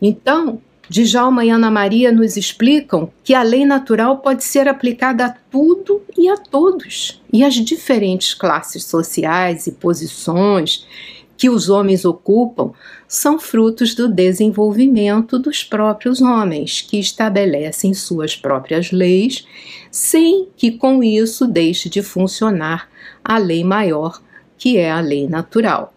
Então, 0.00 0.60
Djalma 0.92 1.42
e 1.42 1.48
Ana 1.48 1.70
Maria 1.70 2.12
nos 2.12 2.36
explicam 2.36 3.10
que 3.24 3.32
a 3.32 3.42
lei 3.42 3.64
natural 3.64 4.18
pode 4.18 4.44
ser 4.44 4.68
aplicada 4.68 5.24
a 5.24 5.30
tudo 5.30 6.02
e 6.18 6.28
a 6.28 6.36
todos, 6.36 7.22
e 7.32 7.42
as 7.42 7.54
diferentes 7.54 8.34
classes 8.34 8.84
sociais 8.84 9.66
e 9.66 9.72
posições 9.72 10.86
que 11.34 11.48
os 11.48 11.70
homens 11.70 12.04
ocupam 12.04 12.72
são 13.08 13.38
frutos 13.38 13.94
do 13.94 14.06
desenvolvimento 14.06 15.38
dos 15.38 15.64
próprios 15.64 16.20
homens, 16.20 16.82
que 16.82 17.00
estabelecem 17.00 17.94
suas 17.94 18.36
próprias 18.36 18.92
leis, 18.92 19.46
sem 19.90 20.48
que 20.54 20.72
com 20.72 21.02
isso 21.02 21.46
deixe 21.46 21.88
de 21.88 22.02
funcionar 22.02 22.86
a 23.24 23.38
lei 23.38 23.64
maior, 23.64 24.20
que 24.58 24.76
é 24.76 24.90
a 24.90 25.00
lei 25.00 25.26
natural, 25.26 25.94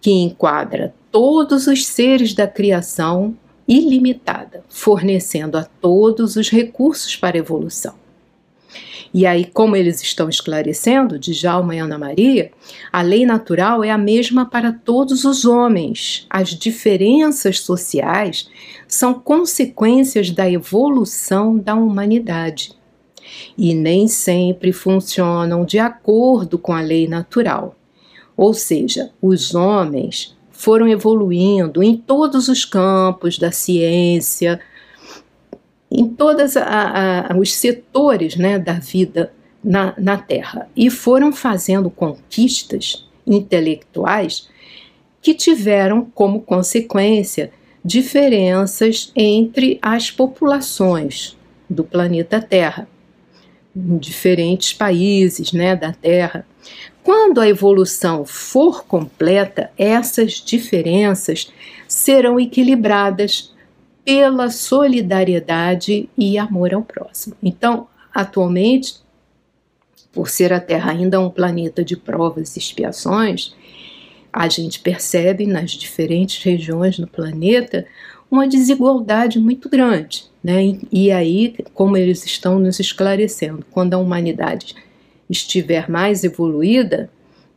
que 0.00 0.10
enquadra 0.10 0.94
todos 1.10 1.66
os 1.66 1.84
seres 1.84 2.32
da 2.32 2.48
criação 2.48 3.36
ilimitada, 3.72 4.64
fornecendo 4.68 5.56
a 5.56 5.64
todos 5.64 6.36
os 6.36 6.50
recursos 6.50 7.16
para 7.16 7.38
evolução. 7.38 7.94
E 9.14 9.26
aí, 9.26 9.44
como 9.44 9.76
eles 9.76 10.00
estão 10.00 10.28
esclarecendo, 10.28 11.18
de 11.18 11.32
Djalma 11.32 11.74
e 11.76 11.78
Ana 11.78 11.98
Maria, 11.98 12.50
a 12.90 13.02
lei 13.02 13.26
natural 13.26 13.84
é 13.84 13.90
a 13.90 13.98
mesma 13.98 14.46
para 14.46 14.72
todos 14.72 15.24
os 15.24 15.44
homens. 15.44 16.26
As 16.30 16.50
diferenças 16.50 17.60
sociais 17.60 18.48
são 18.88 19.12
consequências 19.12 20.30
da 20.30 20.50
evolução 20.50 21.58
da 21.58 21.74
humanidade 21.74 22.72
e 23.56 23.74
nem 23.74 24.08
sempre 24.08 24.72
funcionam 24.72 25.64
de 25.64 25.78
acordo 25.78 26.58
com 26.58 26.72
a 26.72 26.80
lei 26.80 27.06
natural. 27.06 27.76
Ou 28.34 28.54
seja, 28.54 29.10
os 29.20 29.54
homens 29.54 30.34
foram 30.62 30.86
evoluindo 30.86 31.82
em 31.82 31.96
todos 31.96 32.46
os 32.46 32.64
campos 32.64 33.36
da 33.36 33.50
ciência, 33.50 34.60
em 35.90 36.08
todos 36.08 36.54
os 37.36 37.52
setores 37.52 38.36
né, 38.36 38.60
da 38.60 38.74
vida 38.74 39.32
na, 39.62 39.92
na 39.98 40.16
Terra 40.16 40.68
e 40.76 40.88
foram 40.88 41.32
fazendo 41.32 41.90
conquistas 41.90 43.08
intelectuais 43.26 44.48
que 45.20 45.34
tiveram 45.34 46.04
como 46.14 46.40
consequência 46.40 47.52
diferenças 47.84 49.10
entre 49.16 49.80
as 49.82 50.12
populações 50.12 51.36
do 51.68 51.82
planeta 51.82 52.40
Terra, 52.40 52.86
em 53.74 53.98
diferentes 53.98 54.72
países 54.72 55.52
né, 55.52 55.74
da 55.74 55.92
Terra. 55.92 56.46
Quando 57.02 57.40
a 57.40 57.48
evolução 57.48 58.24
for 58.24 58.84
completa, 58.84 59.70
essas 59.76 60.34
diferenças 60.34 61.52
serão 61.88 62.38
equilibradas 62.38 63.52
pela 64.04 64.50
solidariedade 64.50 66.08
e 66.16 66.38
amor 66.38 66.74
ao 66.74 66.82
próximo. 66.82 67.36
Então, 67.42 67.88
atualmente, 68.14 68.96
por 70.12 70.28
ser 70.28 70.52
a 70.52 70.60
Terra 70.60 70.92
ainda 70.92 71.20
um 71.20 71.30
planeta 71.30 71.84
de 71.84 71.96
provas 71.96 72.54
e 72.54 72.58
expiações, 72.58 73.54
a 74.32 74.48
gente 74.48 74.80
percebe 74.80 75.46
nas 75.46 75.72
diferentes 75.72 76.42
regiões 76.42 76.98
do 76.98 77.06
planeta 77.06 77.84
uma 78.30 78.48
desigualdade 78.48 79.38
muito 79.38 79.68
grande. 79.68 80.24
Né? 80.42 80.78
E 80.90 81.10
aí, 81.10 81.54
como 81.74 81.96
eles 81.96 82.24
estão 82.24 82.58
nos 82.58 82.80
esclarecendo, 82.80 83.64
quando 83.70 83.94
a 83.94 83.98
humanidade 83.98 84.74
estiver 85.32 85.90
mais 85.90 86.22
evoluída, 86.22 87.10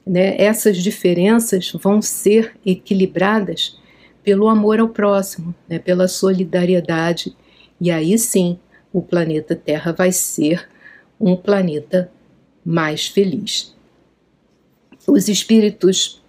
né, 0.07 0.41
essas 0.41 0.77
diferenças 0.77 1.71
vão 1.73 2.01
ser 2.01 2.55
equilibradas 2.65 3.77
pelo 4.23 4.47
amor 4.47 4.79
ao 4.79 4.89
próximo, 4.89 5.53
né, 5.67 5.77
pela 5.77 6.07
solidariedade, 6.07 7.35
e 7.79 7.91
aí 7.91 8.17
sim 8.17 8.57
o 8.93 9.01
planeta 9.01 9.55
Terra 9.55 9.91
vai 9.91 10.11
ser 10.11 10.69
um 11.19 11.35
planeta 11.35 12.09
mais 12.63 13.07
feliz. 13.07 13.75
Os 15.05 15.27
espíritos, 15.27 16.21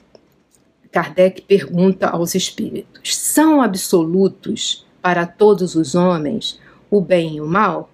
Kardec 0.90 1.42
pergunta 1.42 2.08
aos 2.08 2.34
espíritos: 2.34 3.16
são 3.16 3.62
absolutos 3.62 4.84
para 5.00 5.26
todos 5.26 5.76
os 5.76 5.94
homens 5.94 6.60
o 6.90 7.00
bem 7.00 7.36
e 7.36 7.40
o 7.40 7.46
mal? 7.46 7.90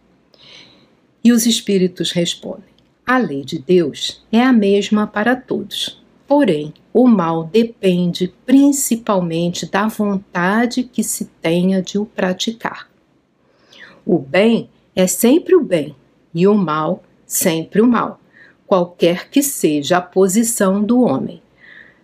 E 1.22 1.32
os 1.32 1.46
espíritos 1.46 2.10
respondem: 2.10 2.71
a 3.14 3.18
lei 3.18 3.44
de 3.44 3.58
Deus 3.58 4.24
é 4.32 4.40
a 4.42 4.52
mesma 4.52 5.06
para 5.06 5.36
todos. 5.36 6.02
Porém, 6.26 6.72
o 6.92 7.06
mal 7.06 7.44
depende 7.44 8.32
principalmente 8.46 9.70
da 9.70 9.86
vontade 9.86 10.82
que 10.82 11.02
se 11.02 11.26
tenha 11.40 11.82
de 11.82 11.98
o 11.98 12.06
praticar. 12.06 12.88
O 14.04 14.18
bem 14.18 14.68
é 14.94 15.06
sempre 15.06 15.54
o 15.54 15.62
bem 15.62 15.94
e 16.34 16.46
o 16.46 16.54
mal 16.54 17.02
sempre 17.32 17.80
o 17.80 17.86
mal, 17.86 18.20
qualquer 18.66 19.30
que 19.30 19.42
seja 19.42 19.96
a 19.96 20.02
posição 20.02 20.82
do 20.82 21.00
homem. 21.00 21.42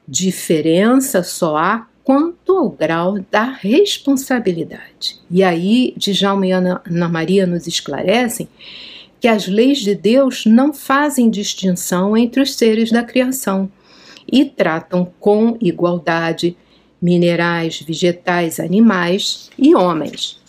Diferença 0.07 1.23
só 1.23 1.57
há 1.57 1.87
quanto 2.03 2.57
ao 2.57 2.71
grau 2.71 3.19
da 3.31 3.45
responsabilidade. 3.45 5.21
E 5.31 5.43
aí, 5.43 5.93
Djalma 5.99 6.47
e 6.47 6.53
Ana, 6.53 6.83
Maria 7.11 7.47
nos 7.47 7.67
esclarecem 7.67 8.49
que 9.21 9.29
as 9.29 9.47
leis 9.47 9.79
de 9.79 9.95
Deus 9.95 10.45
não 10.47 10.73
fazem 10.73 11.31
distinção 11.31 12.17
entre 12.17 12.41
os 12.41 12.55
seres 12.55 12.91
da 12.91 13.03
criação 13.03 13.71
e 14.31 14.45
tratam 14.45 15.11
com 15.19 15.57
igualdade 15.61 16.57
minerais, 17.01 17.81
vegetais, 17.81 18.61
animais 18.61 19.51
e 19.59 19.75
homens, 19.75 20.41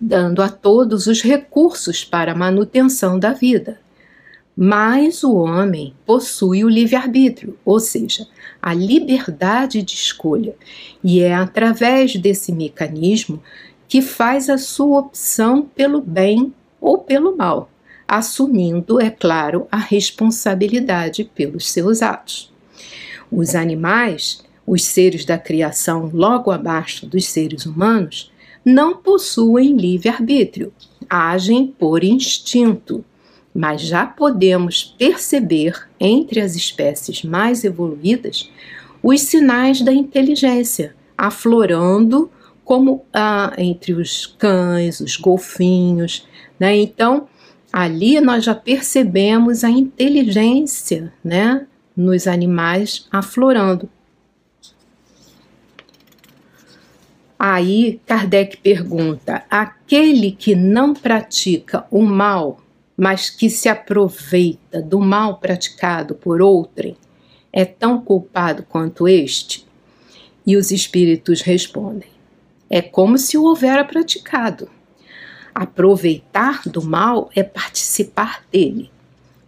dando 0.00 0.42
a 0.42 0.48
todos 0.48 1.06
os 1.06 1.22
recursos 1.22 2.04
para 2.04 2.32
a 2.32 2.36
manutenção 2.36 3.18
da 3.18 3.32
vida. 3.32 3.80
Mas 4.54 5.22
o 5.22 5.34
homem 5.34 5.94
possui 6.04 6.62
o 6.62 6.68
livre-arbítrio, 6.68 7.58
ou 7.64 7.80
seja, 7.80 8.26
a 8.60 8.74
liberdade 8.74 9.82
de 9.82 9.94
escolha, 9.94 10.54
e 11.02 11.20
é 11.20 11.34
através 11.34 12.16
desse 12.16 12.52
mecanismo 12.52 13.42
que 13.88 14.02
faz 14.02 14.50
a 14.50 14.58
sua 14.58 15.00
opção 15.00 15.62
pelo 15.74 16.02
bem 16.02 16.52
ou 16.82 16.98
pelo 16.98 17.36
mal, 17.36 17.70
assumindo, 18.06 19.00
é 19.00 19.08
claro, 19.08 19.66
a 19.70 19.78
responsabilidade 19.78 21.24
pelos 21.34 21.70
seus 21.70 22.02
atos. 22.02 22.52
Os 23.30 23.54
animais, 23.54 24.44
os 24.66 24.84
seres 24.84 25.24
da 25.24 25.38
criação 25.38 26.10
logo 26.12 26.50
abaixo 26.50 27.06
dos 27.06 27.26
seres 27.26 27.64
humanos, 27.64 28.30
não 28.64 28.96
possuem 28.96 29.76
livre-arbítrio, 29.76 30.72
agem 31.08 31.66
por 31.66 32.04
instinto, 32.04 33.04
mas 33.54 33.80
já 33.80 34.04
podemos 34.04 34.82
perceber 34.98 35.88
entre 35.98 36.40
as 36.40 36.54
espécies 36.54 37.22
mais 37.22 37.64
evoluídas 37.64 38.50
os 39.02 39.20
sinais 39.22 39.82
da 39.82 39.92
inteligência 39.92 40.94
aflorando 41.18 42.30
como 42.72 43.04
ah, 43.12 43.52
entre 43.58 43.92
os 43.92 44.24
cães, 44.24 44.98
os 44.98 45.18
golfinhos, 45.18 46.26
né? 46.58 46.74
Então, 46.74 47.28
ali 47.70 48.18
nós 48.18 48.44
já 48.44 48.54
percebemos 48.54 49.62
a 49.62 49.68
inteligência, 49.68 51.12
né, 51.22 51.66
nos 51.94 52.26
animais 52.26 53.06
aflorando. 53.12 53.90
Aí 57.38 58.00
Kardec 58.06 58.56
pergunta: 58.56 59.44
aquele 59.50 60.32
que 60.32 60.54
não 60.54 60.94
pratica 60.94 61.84
o 61.90 62.00
mal, 62.00 62.58
mas 62.96 63.28
que 63.28 63.50
se 63.50 63.68
aproveita 63.68 64.80
do 64.80 64.98
mal 64.98 65.36
praticado 65.36 66.14
por 66.14 66.40
outrem, 66.40 66.96
é 67.52 67.66
tão 67.66 68.00
culpado 68.00 68.62
quanto 68.62 69.06
este? 69.06 69.66
E 70.46 70.56
os 70.56 70.70
espíritos 70.70 71.42
respondem: 71.42 72.11
é 72.72 72.80
como 72.80 73.18
se 73.18 73.36
o 73.36 73.44
houvera 73.44 73.84
praticado. 73.84 74.66
Aproveitar 75.54 76.62
do 76.64 76.82
mal 76.82 77.30
é 77.36 77.42
participar 77.42 78.42
dele. 78.50 78.90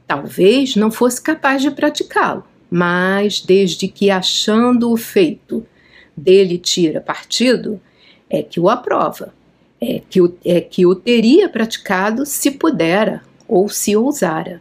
Talvez 0.06 0.76
não 0.76 0.90
fosse 0.90 1.22
capaz 1.22 1.62
de 1.62 1.70
praticá-lo, 1.70 2.44
mas 2.70 3.40
desde 3.40 3.88
que 3.88 4.10
achando 4.10 4.92
o 4.92 4.96
feito 4.98 5.66
dele 6.14 6.58
tira 6.58 7.00
partido, 7.00 7.80
é 8.28 8.42
que 8.42 8.60
o 8.60 8.68
aprova, 8.68 9.32
é 9.80 10.02
que 10.06 10.20
o, 10.20 10.37
é 10.44 10.60
que 10.60 10.84
o 10.84 10.94
teria 10.94 11.48
praticado 11.48 12.26
se 12.26 12.50
pudera 12.50 13.22
ou 13.48 13.70
se 13.70 13.96
ousara. 13.96 14.60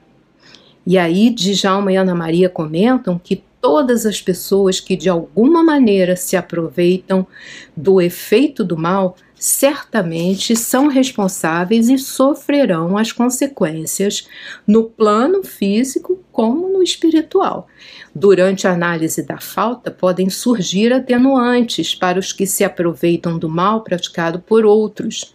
E 0.87 0.97
aí 0.97 1.29
Djalma 1.29 1.91
e 1.91 1.97
Ana 1.97 2.15
Maria 2.15 2.47
comentam 2.47 3.19
que 3.19 3.43
todas 3.63 4.05
as 4.05 4.21
pessoas 4.21 4.81
que 4.81 4.93
de 4.93 5.07
alguma 5.07 5.63
maneira 5.63 6.17
se 6.17 6.35
aproveitam 6.35 7.25
do 7.77 8.01
efeito 8.01 8.61
do 8.61 8.77
mal 8.77 9.15
certamente 9.33 10.53
são 10.53 10.87
responsáveis 10.87 11.87
e 11.87 11.97
sofrerão 11.97 12.97
as 12.97 13.13
consequências 13.13 14.27
no 14.67 14.83
plano 14.83 15.43
físico 15.43 16.21
como 16.29 16.67
no 16.67 16.83
espiritual. 16.83 17.67
Durante 18.13 18.67
a 18.67 18.73
análise 18.73 19.25
da 19.25 19.37
falta, 19.39 19.89
podem 19.89 20.29
surgir 20.29 20.91
atenuantes 20.91 21.95
para 21.95 22.19
os 22.19 22.33
que 22.33 22.45
se 22.45 22.65
aproveitam 22.65 23.39
do 23.39 23.47
mal 23.47 23.81
praticado 23.81 24.39
por 24.39 24.65
outros. 24.65 25.33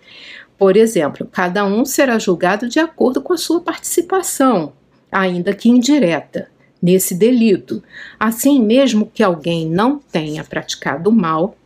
Por 0.58 0.76
exemplo, 0.76 1.26
cada 1.32 1.64
um 1.64 1.82
será 1.82 2.18
julgado 2.18 2.68
de 2.68 2.78
acordo 2.78 3.22
com 3.22 3.32
a 3.32 3.38
sua 3.38 3.62
participação, 3.62 4.74
ainda 5.10 5.54
que 5.54 5.70
indireta, 5.70 6.50
nesse 6.80 7.14
delito. 7.14 7.82
Assim, 8.18 8.62
mesmo 8.62 9.10
que 9.12 9.22
alguém 9.22 9.68
não 9.68 9.98
tenha 9.98 10.44
praticado 10.44 11.10
mal, 11.12 11.56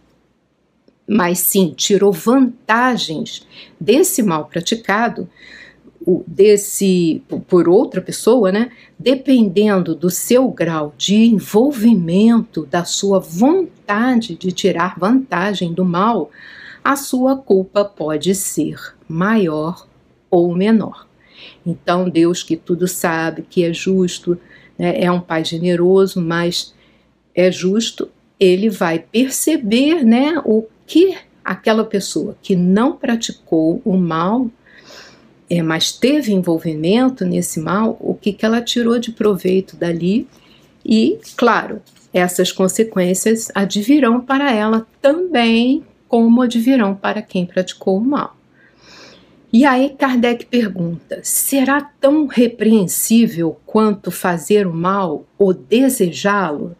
mas 1.06 1.38
sim 1.40 1.74
tirou 1.76 2.12
vantagens 2.12 3.46
desse 3.78 4.22
mal 4.22 4.46
praticado, 4.46 5.28
desse 6.26 7.22
por 7.46 7.68
outra 7.68 8.00
pessoa, 8.00 8.50
né? 8.50 8.70
Dependendo 8.98 9.94
do 9.94 10.10
seu 10.10 10.48
grau 10.48 10.94
de 10.96 11.26
envolvimento, 11.26 12.66
da 12.66 12.84
sua 12.84 13.20
vontade 13.20 14.34
de 14.34 14.50
tirar 14.50 14.98
vantagem 14.98 15.72
do 15.72 15.84
mal, 15.84 16.30
a 16.82 16.96
sua 16.96 17.36
culpa 17.36 17.84
pode 17.84 18.34
ser 18.34 18.76
maior 19.08 19.86
ou 20.30 20.54
menor. 20.54 21.06
Então, 21.64 22.08
Deus 22.08 22.42
que 22.42 22.56
tudo 22.56 22.88
sabe, 22.88 23.42
que 23.48 23.64
é 23.64 23.72
justo, 23.72 24.38
né, 24.78 25.00
é 25.02 25.10
um 25.10 25.20
Pai 25.20 25.44
generoso, 25.44 26.20
mas 26.20 26.74
é 27.34 27.50
justo, 27.50 28.10
ele 28.38 28.68
vai 28.68 28.98
perceber 28.98 30.04
né, 30.04 30.34
o 30.44 30.64
que 30.86 31.16
aquela 31.44 31.84
pessoa 31.84 32.36
que 32.42 32.54
não 32.54 32.96
praticou 32.96 33.80
o 33.84 33.96
mal, 33.96 34.50
é, 35.48 35.62
mas 35.62 35.92
teve 35.92 36.32
envolvimento 36.32 37.24
nesse 37.24 37.60
mal, 37.60 37.96
o 38.00 38.14
que, 38.14 38.32
que 38.32 38.44
ela 38.44 38.60
tirou 38.60 38.98
de 38.98 39.12
proveito 39.12 39.76
dali 39.76 40.26
e, 40.84 41.18
claro, 41.36 41.80
essas 42.12 42.52
consequências 42.52 43.50
advirão 43.54 44.20
para 44.20 44.52
ela 44.52 44.86
também, 45.00 45.82
como 46.08 46.42
advirão 46.42 46.94
para 46.94 47.22
quem 47.22 47.46
praticou 47.46 47.98
o 47.98 48.04
mal. 48.04 48.36
E 49.52 49.66
aí 49.66 49.90
Kardec 49.90 50.46
pergunta: 50.46 51.20
será 51.22 51.82
tão 52.00 52.26
repreensível 52.26 53.60
quanto 53.66 54.10
fazer 54.10 54.66
o 54.66 54.72
mal 54.72 55.26
ou 55.38 55.52
desejá-lo? 55.52 56.74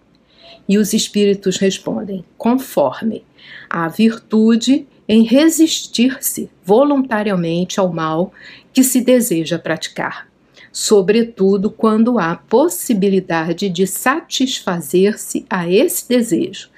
E 0.67 0.79
os 0.79 0.95
espíritos 0.95 1.59
respondem: 1.59 2.25
conforme 2.39 3.25
a 3.69 3.89
virtude 3.89 4.87
em 5.07 5.23
resistir-se 5.23 6.49
voluntariamente 6.65 7.79
ao 7.79 7.93
mal 7.93 8.33
que 8.73 8.83
se 8.83 9.03
deseja 9.03 9.59
praticar, 9.59 10.29
sobretudo 10.73 11.71
quando 11.71 12.19
há 12.19 12.37
possibilidade 12.37 13.69
de 13.69 13.87
satisfazer-se 13.87 15.45
a 15.51 15.69
esse 15.69 16.09
desejo. 16.09 16.71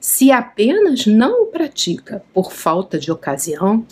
Se 0.00 0.32
apenas 0.32 1.06
não 1.06 1.44
o 1.44 1.46
pratica 1.46 2.22
por 2.34 2.52
falta 2.52 2.98
de 2.98 3.12
ocasião, 3.12 3.84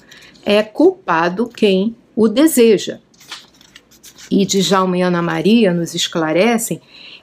é 0.44 0.62
culpado 0.62 1.48
quem 1.48 1.96
o 2.14 2.28
deseja. 2.28 3.00
E 4.30 4.44
Djalma 4.44 4.98
e 4.98 5.02
Ana 5.02 5.22
Maria 5.22 5.72
nos 5.72 5.94
esclarecem 5.94 6.80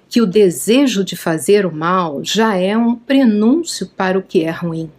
que 0.10 0.22
o 0.22 0.26
desejo 0.26 1.04
de 1.04 1.16
fazer 1.16 1.66
o 1.66 1.72
mal 1.72 2.24
já 2.24 2.56
é 2.56 2.78
um 2.78 2.96
prenúncio 2.96 3.88
para 3.88 4.18
o 4.18 4.24
que 4.24 4.44
é 4.44 4.52
ruim. 4.52 4.92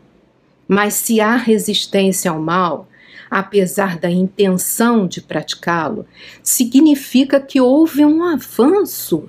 Mas 0.66 0.94
se 0.94 1.20
há 1.20 1.36
resistência 1.36 2.30
ao 2.30 2.40
mal, 2.40 2.88
apesar 3.30 3.98
da 3.98 4.10
intenção 4.10 5.06
de 5.06 5.20
praticá-lo, 5.20 6.06
significa 6.42 7.40
que 7.40 7.60
houve 7.60 8.04
um 8.04 8.24
avanço 8.24 9.28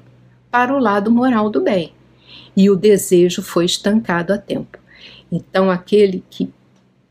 para 0.49 0.73
o 0.73 0.79
lado 0.79 1.11
moral 1.11 1.49
do 1.49 1.61
bem 1.61 1.93
e 2.55 2.69
o 2.69 2.75
desejo 2.75 3.41
foi 3.41 3.65
estancado 3.65 4.31
a 4.33 4.37
tempo. 4.37 4.77
Então, 5.31 5.69
aquele 5.69 6.23
que 6.29 6.51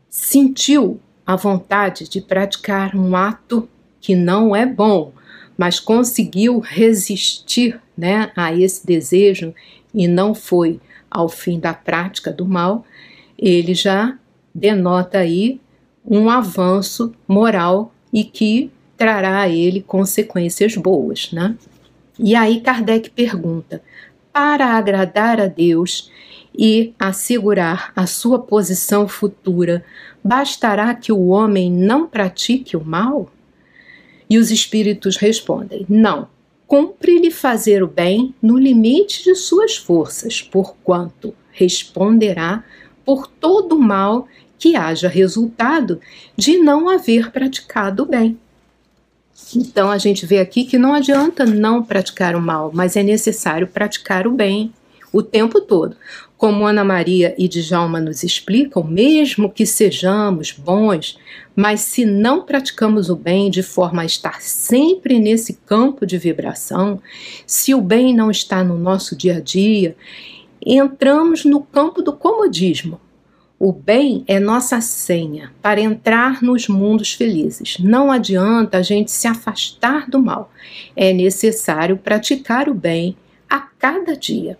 sentiu 0.09 0.99
a 1.25 1.35
vontade 1.35 2.07
de 2.07 2.21
praticar 2.21 2.95
um 2.95 3.15
ato 3.15 3.67
que 4.01 4.15
não 4.15 4.55
é 4.55 4.65
bom, 4.65 5.13
mas 5.57 5.79
conseguiu 5.79 6.59
resistir 6.59 7.79
né, 7.97 8.31
a 8.35 8.53
esse 8.53 8.85
desejo 8.85 9.53
e 9.93 10.07
não 10.07 10.33
foi 10.33 10.79
ao 11.09 11.29
fim 11.29 11.59
da 11.59 11.73
prática 11.73 12.31
do 12.31 12.45
mal, 12.45 12.85
ele 13.37 13.73
já 13.73 14.17
denota 14.53 15.19
aí 15.19 15.61
um 16.05 16.29
avanço 16.29 17.13
moral 17.27 17.93
e 18.11 18.23
que 18.23 18.71
trará 18.97 19.41
a 19.41 19.49
ele 19.49 19.81
consequências 19.81 20.75
boas, 20.75 21.31
né? 21.31 21.55
E 22.19 22.35
aí 22.35 22.61
Kardec 22.61 23.09
pergunta: 23.09 23.81
para 24.31 24.77
agradar 24.77 25.39
a 25.39 25.47
Deus 25.47 26.11
e 26.57 26.93
assegurar 26.99 27.91
a 27.95 28.05
sua 28.05 28.39
posição 28.39 29.07
futura, 29.07 29.83
bastará 30.23 30.93
que 30.93 31.11
o 31.11 31.27
homem 31.27 31.71
não 31.71 32.07
pratique 32.07 32.77
o 32.77 32.83
mal? 32.83 33.31
E 34.29 34.37
os 34.37 34.51
espíritos 34.51 35.17
respondem: 35.17 35.85
não. 35.89 36.31
Cumpre-lhe 36.65 37.29
fazer 37.29 37.83
o 37.83 37.87
bem 37.87 38.33
no 38.41 38.57
limite 38.57 39.23
de 39.23 39.35
suas 39.35 39.75
forças, 39.75 40.41
porquanto 40.41 41.35
responderá 41.51 42.63
por 43.05 43.27
todo 43.27 43.75
o 43.75 43.81
mal 43.81 44.27
que 44.57 44.75
haja 44.75 45.07
resultado 45.07 45.99
de 46.37 46.57
não 46.57 46.89
haver 46.89 47.31
praticado 47.31 48.03
o 48.03 48.05
bem. 48.05 48.39
Então 49.55 49.91
a 49.91 49.97
gente 49.97 50.25
vê 50.25 50.39
aqui 50.39 50.63
que 50.63 50.77
não 50.77 50.93
adianta 50.93 51.45
não 51.45 51.83
praticar 51.83 52.35
o 52.35 52.41
mal, 52.41 52.71
mas 52.73 52.95
é 52.95 53.03
necessário 53.03 53.67
praticar 53.67 54.25
o 54.25 54.31
bem 54.31 54.73
o 55.11 55.21
tempo 55.21 55.61
todo. 55.61 55.95
Como 56.43 56.67
Ana 56.67 56.83
Maria 56.83 57.33
e 57.37 57.47
Djalma 57.47 58.01
nos 58.01 58.21
explicam, 58.21 58.83
mesmo 58.83 59.49
que 59.49 59.65
sejamos 59.65 60.51
bons, 60.51 61.17
mas 61.55 61.79
se 61.79 62.03
não 62.03 62.41
praticamos 62.41 63.09
o 63.09 63.15
bem 63.15 63.49
de 63.49 63.63
forma 63.63 64.01
a 64.01 64.05
estar 64.05 64.41
sempre 64.41 65.19
nesse 65.19 65.53
campo 65.65 66.05
de 66.05 66.17
vibração, 66.17 67.01
se 67.47 67.73
o 67.73 67.79
bem 67.79 68.13
não 68.13 68.29
está 68.29 68.61
no 68.61 68.77
nosso 68.77 69.15
dia 69.15 69.37
a 69.37 69.39
dia, 69.39 69.95
entramos 70.65 71.45
no 71.45 71.61
campo 71.61 72.01
do 72.01 72.11
comodismo. 72.11 72.99
O 73.57 73.71
bem 73.71 74.25
é 74.27 74.37
nossa 74.37 74.81
senha 74.81 75.53
para 75.61 75.79
entrar 75.79 76.41
nos 76.43 76.67
mundos 76.67 77.13
felizes. 77.13 77.77
Não 77.79 78.11
adianta 78.11 78.79
a 78.79 78.81
gente 78.81 79.11
se 79.11 79.29
afastar 79.29 80.09
do 80.09 80.21
mal. 80.21 80.51
É 80.93 81.13
necessário 81.13 81.95
praticar 81.95 82.67
o 82.67 82.73
bem 82.73 83.15
a 83.49 83.61
cada 83.61 84.13
dia. 84.13 84.57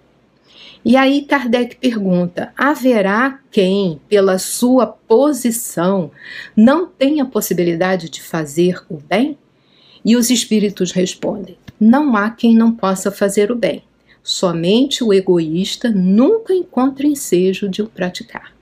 E 0.86 0.98
aí 0.98 1.22
Kardec 1.22 1.78
pergunta: 1.78 2.52
haverá 2.58 3.40
quem, 3.52 4.02
pela 4.10 4.38
sua 4.38 4.86
posição, 4.86 6.12
não 6.56 6.88
tenha 6.88 7.26
possibilidade 7.26 8.10
de 8.10 8.22
fazer 8.22 8.84
o 8.90 8.98
bem? 8.98 9.38
E 10.04 10.16
os 10.18 10.30
espíritos 10.30 10.92
respondem: 10.92 11.58
não 11.80 12.16
há 12.16 12.30
quem 12.30 12.56
não 12.56 12.72
possa 12.72 13.12
fazer 13.12 13.52
o 13.52 13.56
bem. 13.56 13.84
Somente 14.22 15.04
o 15.04 15.14
egoísta 15.14 15.90
nunca 15.90 16.54
encontra 16.54 17.06
ensejo 17.06 17.68
de 17.68 17.82
o 17.82 17.88
praticar. 17.88 18.54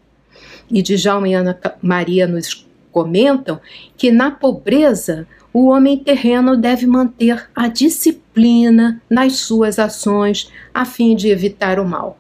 E 0.70 0.82
Djalma 0.82 1.30
e 1.30 1.34
Ana 1.34 1.60
Maria 1.82 2.26
nos 2.26 2.66
comentam 2.92 3.60
que 3.96 4.12
na 4.12 4.32
pobreza 4.32 5.28
o 5.54 5.68
homem 5.68 5.98
terreno 5.98 6.56
deve 6.56 6.86
manter 6.86 7.50
a 7.56 7.68
disciplina 7.68 9.02
nas 9.10 9.38
suas 9.38 9.80
ações 9.80 10.50
a 10.74 10.86
fim 10.86 11.16
de 11.16 11.30
evitar 11.30 11.80
o 11.80 11.88
mal. 11.88 12.18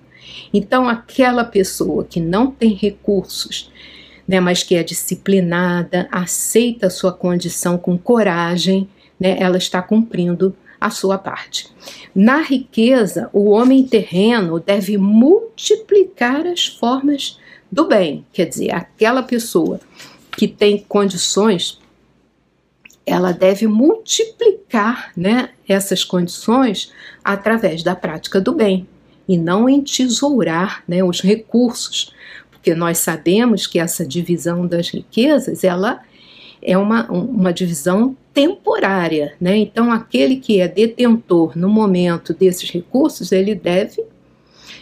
Então, 0.53 0.87
aquela 0.87 1.43
pessoa 1.43 2.03
que 2.03 2.19
não 2.19 2.51
tem 2.51 2.73
recursos, 2.73 3.71
né, 4.27 4.39
mas 4.39 4.63
que 4.63 4.75
é 4.75 4.83
disciplinada, 4.83 6.07
aceita 6.11 6.87
a 6.87 6.89
sua 6.89 7.11
condição 7.11 7.77
com 7.77 7.97
coragem, 7.97 8.87
né, 9.19 9.37
ela 9.39 9.57
está 9.57 9.81
cumprindo 9.81 10.55
a 10.79 10.89
sua 10.89 11.17
parte. 11.17 11.67
Na 12.13 12.41
riqueza, 12.41 13.29
o 13.31 13.51
homem 13.51 13.83
terreno 13.83 14.59
deve 14.59 14.97
multiplicar 14.97 16.45
as 16.47 16.65
formas 16.65 17.39
do 17.71 17.87
bem, 17.87 18.25
quer 18.33 18.45
dizer, 18.45 18.73
aquela 18.73 19.23
pessoa 19.23 19.79
que 20.35 20.47
tem 20.47 20.79
condições 20.79 21.80
ela 23.05 23.31
deve 23.31 23.67
multiplicar 23.67 25.11
né, 25.15 25.49
essas 25.67 26.03
condições 26.03 26.91
através 27.23 27.83
da 27.83 27.95
prática 27.95 28.39
do 28.39 28.53
bem 28.53 28.87
e 29.27 29.37
não 29.37 29.67
entesourar 29.69 30.83
né, 30.87 31.03
os 31.03 31.21
recursos, 31.21 32.13
porque 32.49 32.75
nós 32.75 32.99
sabemos 32.99 33.65
que 33.65 33.79
essa 33.79 34.05
divisão 34.05 34.67
das 34.67 34.89
riquezas 34.89 35.63
ela 35.63 36.01
é 36.61 36.77
uma, 36.77 37.09
uma 37.09 37.51
divisão 37.51 38.15
temporária, 38.33 39.33
né? 39.41 39.57
Então 39.57 39.91
aquele 39.91 40.37
que 40.37 40.61
é 40.61 40.67
detentor 40.67 41.57
no 41.57 41.67
momento 41.67 42.33
desses 42.33 42.69
recursos 42.69 43.31
ele 43.31 43.55
deve 43.55 44.05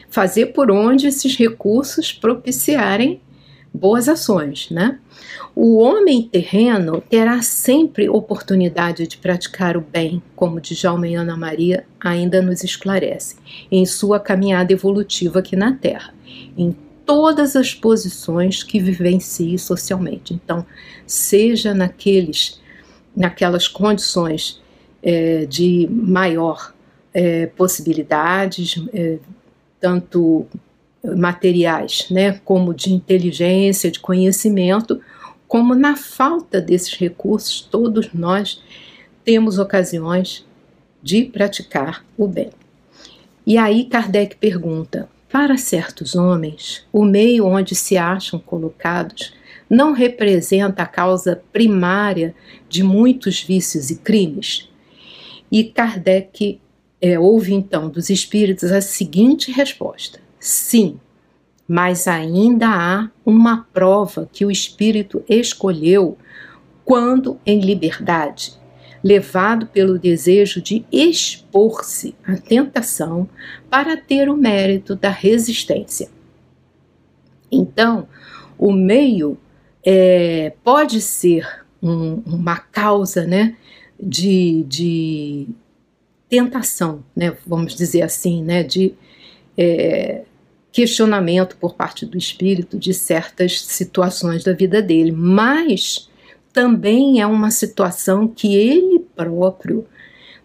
fazer 0.10 0.47
por 0.47 0.69
onde 0.69 1.08
esses 1.08 1.36
recursos 1.38 2.12
propiciarem 2.12 3.21
boas 3.73 4.10
ações, 4.10 4.69
né? 4.69 4.99
O 5.55 5.77
homem 5.77 6.21
terreno 6.21 7.01
terá 7.10 7.41
sempre 7.41 8.10
oportunidade 8.10 9.08
de 9.08 9.17
praticar 9.17 9.75
o 9.75 9.82
bem, 9.82 10.21
como 10.36 10.62
Djalma 10.62 11.08
e 11.08 11.15
Ana 11.15 11.36
Maria 11.36 11.86
ainda 11.99 12.41
nos 12.41 12.63
esclarece, 12.63 13.36
em 13.71 13.86
sua 13.86 14.19
caminhada 14.19 14.71
evolutiva 14.71 15.39
aqui 15.39 15.55
na 15.55 15.73
Terra, 15.73 16.13
em 16.58 16.75
todas 17.05 17.55
as 17.55 17.73
posições 17.73 18.63
que 18.63 18.79
vivencie 18.79 19.58
socialmente. 19.58 20.34
Então, 20.34 20.65
seja 21.05 21.73
naqueles, 21.73 22.62
naquelas 23.15 23.67
condições 23.67 24.62
é, 25.01 25.45
de 25.45 25.88
maior 25.91 26.73
é, 27.13 27.47
possibilidades, 27.47 28.82
é, 28.93 29.17
tanto 29.79 30.45
materiais, 31.03 32.07
né, 32.09 32.39
como 32.43 32.73
de 32.73 32.93
inteligência, 32.93 33.91
de 33.91 33.99
conhecimento, 33.99 34.99
como 35.47 35.73
na 35.73 35.95
falta 35.95 36.62
desses 36.62 36.93
recursos, 36.93 37.62
todos 37.62 38.13
nós 38.13 38.62
temos 39.23 39.57
ocasiões 39.57 40.45
de 41.01 41.23
praticar 41.23 42.05
o 42.17 42.27
bem. 42.27 42.51
E 43.45 43.57
aí 43.57 43.85
Kardec 43.85 44.35
pergunta: 44.35 45.09
para 45.31 45.57
certos 45.57 46.15
homens, 46.15 46.85
o 46.91 47.05
meio 47.05 47.45
onde 47.45 47.73
se 47.73 47.97
acham 47.97 48.39
colocados 48.39 49.33
não 49.69 49.91
representa 49.91 50.83
a 50.83 50.88
causa 50.88 51.41
primária 51.53 52.33
de 52.67 52.83
muitos 52.83 53.41
vícios 53.41 53.89
e 53.89 53.95
crimes? 53.95 54.69
E 55.51 55.63
Kardec 55.63 56.59
é, 57.01 57.17
ouve 57.17 57.53
então 57.53 57.89
dos 57.89 58.09
espíritos 58.09 58.71
a 58.71 58.81
seguinte 58.81 59.51
resposta: 59.51 60.19
sim, 60.39 60.99
mas 61.67 62.08
ainda 62.08 62.67
há 62.67 63.10
uma 63.25 63.67
prova 63.71 64.28
que 64.32 64.45
o 64.45 64.49
espírito 64.49 65.23
escolheu 65.30 66.17
quando 66.84 67.39
em 67.45 67.60
liberdade, 67.60 68.54
levado 69.04 69.67
pelo 69.67 69.99
desejo 69.99 70.62
de 70.62 70.84
expor-se 70.91 72.15
à 72.25 72.36
tentação 72.36 73.30
para 73.69 73.95
ter 73.95 74.30
o 74.30 74.36
mérito 74.36 74.95
da 74.95 75.12
resistência. 75.12 76.10
Então, 77.52 78.08
o 78.58 78.71
meio 78.71 79.38
é, 79.86 80.54
pode 80.63 80.99
ser 81.02 81.47
um, 81.82 82.15
uma 82.25 82.58
causa 82.58 83.25
né, 83.25 83.56
de, 84.02 84.63
de 84.67 85.47
tentação, 86.28 87.04
né, 87.15 87.36
vamos 87.45 87.75
dizer 87.75 88.02
assim, 88.02 88.43
né, 88.43 88.63
de 88.63 88.93
é, 89.58 90.23
questionamento 90.71 91.58
por 91.58 91.73
parte 91.73 92.05
do 92.05 92.17
espírito 92.17 92.77
de 92.77 92.93
certas 92.93 93.62
situações 93.62 94.43
da 94.43 94.53
vida 94.53 94.82
dele, 94.82 95.12
mas 95.12 96.10
também 96.53 97.21
é 97.21 97.27
uma 97.27 97.51
situação 97.51 98.27
que 98.27 98.55
ele 98.55 98.99
próprio, 99.15 99.86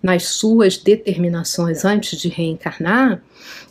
nas 0.03 0.25
suas 0.25 0.77
determinações 0.77 1.85
antes 1.85 2.19
de 2.21 2.29
reencarnar, 2.29 3.23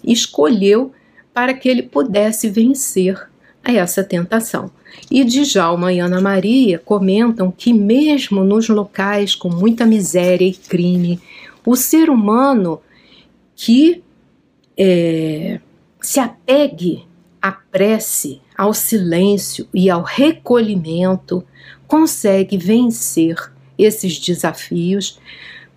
escolheu 0.04 0.92
para 1.34 1.54
que 1.54 1.68
ele 1.68 1.84
pudesse 1.84 2.50
vencer 2.50 3.30
a 3.63 3.72
essa 3.72 4.04
tentação. 4.04 4.70
E 5.10 5.24
Djalma 5.24 5.92
e 5.94 6.00
Ana 6.00 6.22
Maria 6.22 6.78
comentam 6.78 7.52
que, 7.52 7.74
mesmo 7.74 8.44
nos 8.44 8.68
locais 8.70 9.34
com 9.36 9.50
muita 9.50 9.86
miséria 9.86 10.46
e 10.46 10.54
crime, 10.54 11.20
o 11.66 11.76
ser 11.76 12.10
humano 12.10 12.80
que 13.56 14.04
é, 14.78 15.60
se 16.04 16.20
apegue 16.20 17.08
à 17.42 17.50
prece, 17.50 18.42
ao 18.58 18.74
silêncio 18.74 19.68
e 19.74 19.89
ao 19.89 20.04
recolhimento, 20.04 21.44
consegue 21.88 22.58
vencer 22.58 23.36
esses 23.78 24.20
desafios 24.20 25.18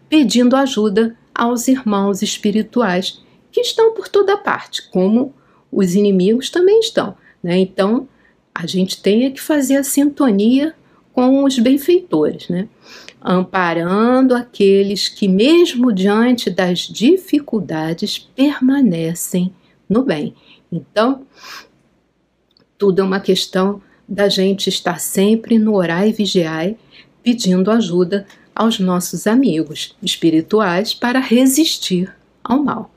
pedindo 0.09 0.57
ajuda 0.57 1.17
aos 1.33 1.69
irmãos 1.69 2.23
espirituais 2.23 3.23
que 3.53 3.61
estão 3.61 3.95
por 3.95 4.09
toda 4.09 4.37
parte, 4.37 4.91
como 4.91 5.33
os 5.71 5.95
inimigos 5.95 6.51
também 6.51 6.81
estão. 6.81 7.17
Né? 7.43 7.59
Então, 7.59 8.09
a 8.53 8.67
gente 8.67 9.01
tem 9.01 9.31
que 9.31 9.41
fazer 9.41 9.77
a 9.77 9.85
sintonia 9.85 10.75
com 11.13 11.45
os 11.45 11.59
benfeitores, 11.59 12.49
né? 12.49 12.69
amparando 13.23 14.35
aqueles 14.35 15.09
que, 15.09 15.29
mesmo 15.29 15.93
diante 15.93 16.51
das 16.51 16.81
dificuldades, 16.81 18.19
permanecem 18.19 19.53
no 19.89 20.03
bem. 20.03 20.35
Então, 20.71 21.27
tudo 22.77 23.01
é 23.01 23.05
uma 23.05 23.21
questão 23.21 23.81
da 24.09 24.29
gente 24.29 24.69
estar 24.69 25.01
sempre 25.01 25.59
no 25.59 25.75
orar 25.75 26.07
e 26.07 26.13
vigiar, 26.13 26.75
pedindo 27.23 27.71
ajuda 27.71 28.27
aos 28.55 28.79
nossos 28.79 29.27
amigos 29.27 29.97
espirituais 30.03 30.95
para 30.95 31.19
resistir 31.19 32.15
ao 32.43 32.63
mal. 32.63 32.91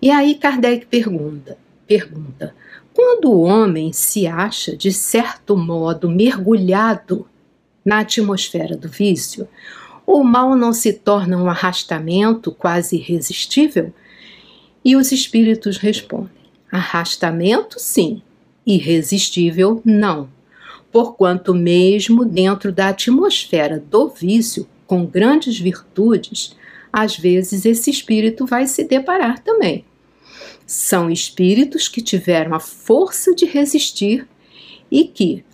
E 0.00 0.10
aí 0.10 0.34
Kardec 0.34 0.86
pergunta, 0.86 1.58
pergunta: 1.86 2.54
quando 2.94 3.30
o 3.30 3.40
homem 3.40 3.92
se 3.92 4.26
acha 4.26 4.76
de 4.76 4.92
certo 4.92 5.56
modo 5.56 6.08
mergulhado 6.08 7.26
na 7.84 8.00
atmosfera 8.00 8.76
do 8.76 8.88
vício, 8.88 9.48
o 10.06 10.22
mal 10.22 10.56
não 10.56 10.72
se 10.72 10.92
torna 10.92 11.36
um 11.36 11.48
arrastamento 11.48 12.52
quase 12.52 12.96
irresistível? 12.96 13.92
E 14.84 14.96
os 14.96 15.12
espíritos 15.12 15.76
respondem: 15.76 16.30
arrastamento, 16.70 17.78
sim, 17.78 18.22
irresistível, 18.66 19.80
não. 19.84 20.28
Porquanto, 20.90 21.54
mesmo 21.54 22.24
dentro 22.24 22.72
da 22.72 22.88
atmosfera 22.88 23.78
do 23.78 24.08
vício, 24.08 24.66
com 24.86 25.04
grandes 25.04 25.58
virtudes, 25.58 26.56
às 26.92 27.16
vezes 27.16 27.66
esse 27.66 27.90
espírito 27.90 28.46
vai 28.46 28.66
se 28.66 28.84
deparar 28.84 29.38
também. 29.40 29.84
São 30.66 31.10
espíritos 31.10 31.88
que 31.88 32.02
tiveram 32.02 32.54
a 32.54 32.60
força 32.60 33.34
de 33.34 33.44
resistir 33.44 34.26
e 34.90 35.04
que, 35.04 35.44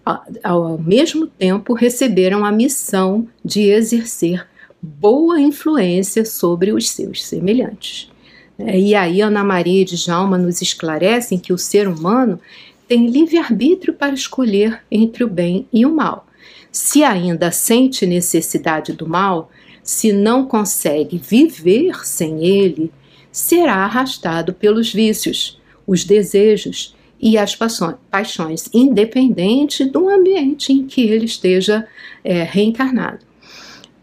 ao 0.42 0.78
mesmo 0.78 1.26
tempo, 1.26 1.72
receberam 1.72 2.44
a 2.44 2.52
missão 2.52 3.28
de 3.44 3.62
exercer 3.62 4.46
boa 4.80 5.40
influência 5.40 6.24
sobre 6.24 6.72
os 6.72 6.90
seus 6.90 7.24
semelhantes. 7.24 8.10
É, 8.58 8.78
e 8.78 8.94
aí 8.94 9.20
Ana 9.20 9.42
Maria 9.42 9.82
e 9.82 9.84
Djalma 9.84 10.38
nos 10.38 10.62
esclarecem 10.62 11.38
que 11.38 11.52
o 11.52 11.58
ser 11.58 11.88
humano 11.88 12.40
tem 12.86 13.06
livre-arbítrio 13.06 13.94
para 13.94 14.14
escolher 14.14 14.80
entre 14.90 15.24
o 15.24 15.28
bem 15.28 15.66
e 15.72 15.84
o 15.84 15.94
mal. 15.94 16.26
Se 16.70 17.02
ainda 17.02 17.50
sente 17.50 18.06
necessidade 18.06 18.92
do 18.92 19.08
mal, 19.08 19.50
se 19.82 20.12
não 20.12 20.46
consegue 20.46 21.18
viver 21.18 22.06
sem 22.06 22.44
ele, 22.44 22.92
será 23.30 23.76
arrastado 23.76 24.52
pelos 24.52 24.92
vícios, 24.92 25.60
os 25.86 26.04
desejos 26.04 26.94
e 27.20 27.38
as 27.38 27.56
paixões, 28.10 28.68
independente 28.72 29.84
do 29.84 30.08
ambiente 30.08 30.72
em 30.72 30.86
que 30.86 31.02
ele 31.02 31.24
esteja 31.24 31.86
é, 32.22 32.42
reencarnado. 32.42 33.24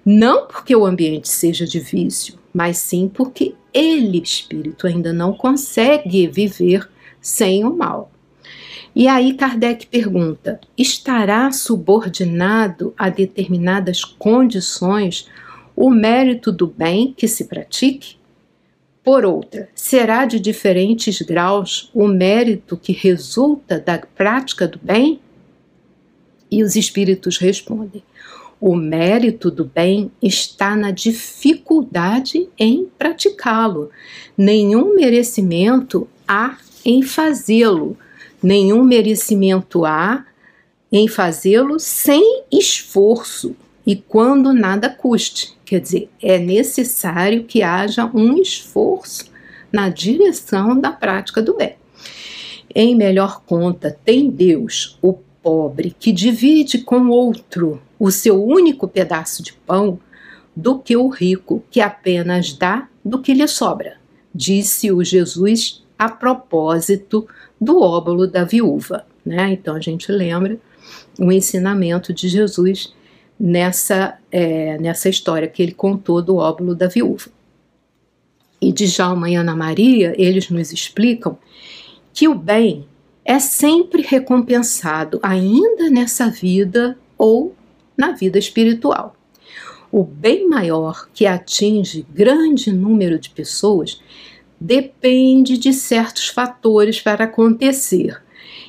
Não 0.04 0.48
porque 0.48 0.76
o 0.76 0.86
ambiente 0.86 1.30
seja 1.30 1.66
de 1.66 1.80
vício, 1.80 2.36
mas 2.54 2.78
sim 2.78 3.10
porque 3.14 3.54
ele, 3.74 4.22
espírito, 4.22 4.88
ainda 4.88 5.14
não 5.14 5.34
consegue 5.34 6.28
viver 6.28 6.90
sem 7.22 7.64
o 7.64 7.76
mal. 7.76 8.12
E 8.96 9.08
aí 9.08 9.34
Kardec 9.34 9.88
pergunta: 9.88 10.60
estará 10.78 11.52
subordinado 11.52 12.94
a 12.98 13.10
determinadas 13.10 14.04
condições 14.04 15.28
o 15.76 15.90
mérito 15.90 16.52
do 16.52 16.68
bem 16.68 17.14
que 17.16 17.28
se 17.28 17.46
pratique? 17.46 18.18
Por 19.04 19.26
outra, 19.26 19.68
será 19.74 20.26
de 20.26 20.40
diferentes 20.40 21.22
graus 21.22 21.90
o 21.94 22.08
mérito 22.08 22.78
que 22.78 22.92
resulta 22.92 23.80
da 23.80 23.98
prática 23.98 24.68
do 24.68 24.78
bem? 24.78 25.20
E 26.52 26.62
os 26.62 26.76
espíritos 26.76 27.38
respondem: 27.38 28.04
o 28.62 28.76
mérito 28.76 29.50
do 29.50 29.66
bem 29.66 30.12
está 30.22 30.76
na 30.76 30.92
dificuldade 30.92 32.48
em 32.60 32.86
praticá-lo. 32.96 33.90
Nenhum 34.38 34.94
merecimento 34.94 36.08
há 36.28 36.60
em 36.86 37.02
fazê-lo. 37.02 37.98
Nenhum 38.42 38.84
merecimento 38.84 39.84
há 39.84 40.24
em 40.92 41.08
fazê-lo 41.08 41.80
sem 41.80 42.44
esforço 42.52 43.56
e 43.84 43.96
quando 43.96 44.54
nada 44.54 44.88
custe. 44.90 45.58
Quer 45.66 45.80
dizer, 45.80 46.10
é 46.22 46.38
necessário 46.38 47.46
que 47.46 47.64
haja 47.64 48.06
um 48.14 48.38
esforço 48.38 49.32
na 49.72 49.90
direção 49.90 50.80
da 50.80 50.92
prática 50.92 51.42
do 51.42 51.56
bem. 51.56 51.78
Em 52.76 52.96
melhor 52.96 53.42
conta, 53.44 53.98
tem 54.06 54.30
Deus, 54.30 55.00
o 55.02 55.14
pobre, 55.42 55.96
que 56.00 56.12
divide 56.12 56.80
com 56.80 57.08
outro 57.08 57.82
o 58.02 58.10
seu 58.10 58.44
único 58.44 58.88
pedaço 58.88 59.44
de 59.44 59.54
pão 59.54 60.00
do 60.56 60.80
que 60.80 60.98
o 60.98 61.08
rico 61.08 61.64
que 61.70 61.80
apenas 61.80 62.52
dá 62.52 62.90
do 63.06 63.22
que 63.22 63.32
lhe 63.32 63.48
sobra, 63.48 63.98
disse 64.34 64.92
o 64.92 65.04
Jesus 65.04 65.84
a 66.00 66.10
propósito 66.10 67.28
do 67.60 67.80
óbolo 67.80 68.26
da 68.26 68.44
viúva. 68.44 69.06
Né? 69.24 69.52
Então 69.52 69.76
a 69.76 69.80
gente 69.80 70.12
lembra 70.12 70.58
o 71.20 71.32
ensinamento 71.32 72.12
de 72.12 72.28
Jesus 72.28 72.92
nessa, 73.40 74.18
é, 74.32 74.80
nessa 74.80 75.08
história 75.08 75.48
que 75.48 75.62
ele 75.62 75.72
contou 75.72 76.24
do 76.24 76.38
óbolo 76.38 76.74
da 76.74 76.88
viúva. 76.88 77.30
E 78.60 78.74
de 78.74 78.88
Jalma 78.88 79.30
e 79.30 79.36
Ana 79.36 79.56
Maria, 79.56 80.16
eles 80.18 80.50
nos 80.50 80.74
explicam 80.74 81.38
que 82.12 82.28
o 82.28 82.34
bem 82.34 82.88
é 83.24 83.38
sempre 83.38 84.02
recompensado, 84.02 85.20
ainda 85.22 85.88
nessa 85.92 86.28
vida 86.32 86.98
ou 87.16 87.56
na 88.02 88.14
vida 88.14 88.40
espiritual. 88.40 89.16
O 89.92 90.04
bem 90.04 90.50
maior 90.50 91.08
que 91.14 91.28
atinge 91.28 92.04
grande 92.12 92.72
número 92.72 93.20
de 93.20 93.30
pessoas 93.30 94.02
depende 94.60 95.56
de 95.56 95.72
certos 95.72 96.28
fatores 96.28 97.00
para 97.00 97.26
acontecer. 97.26 98.20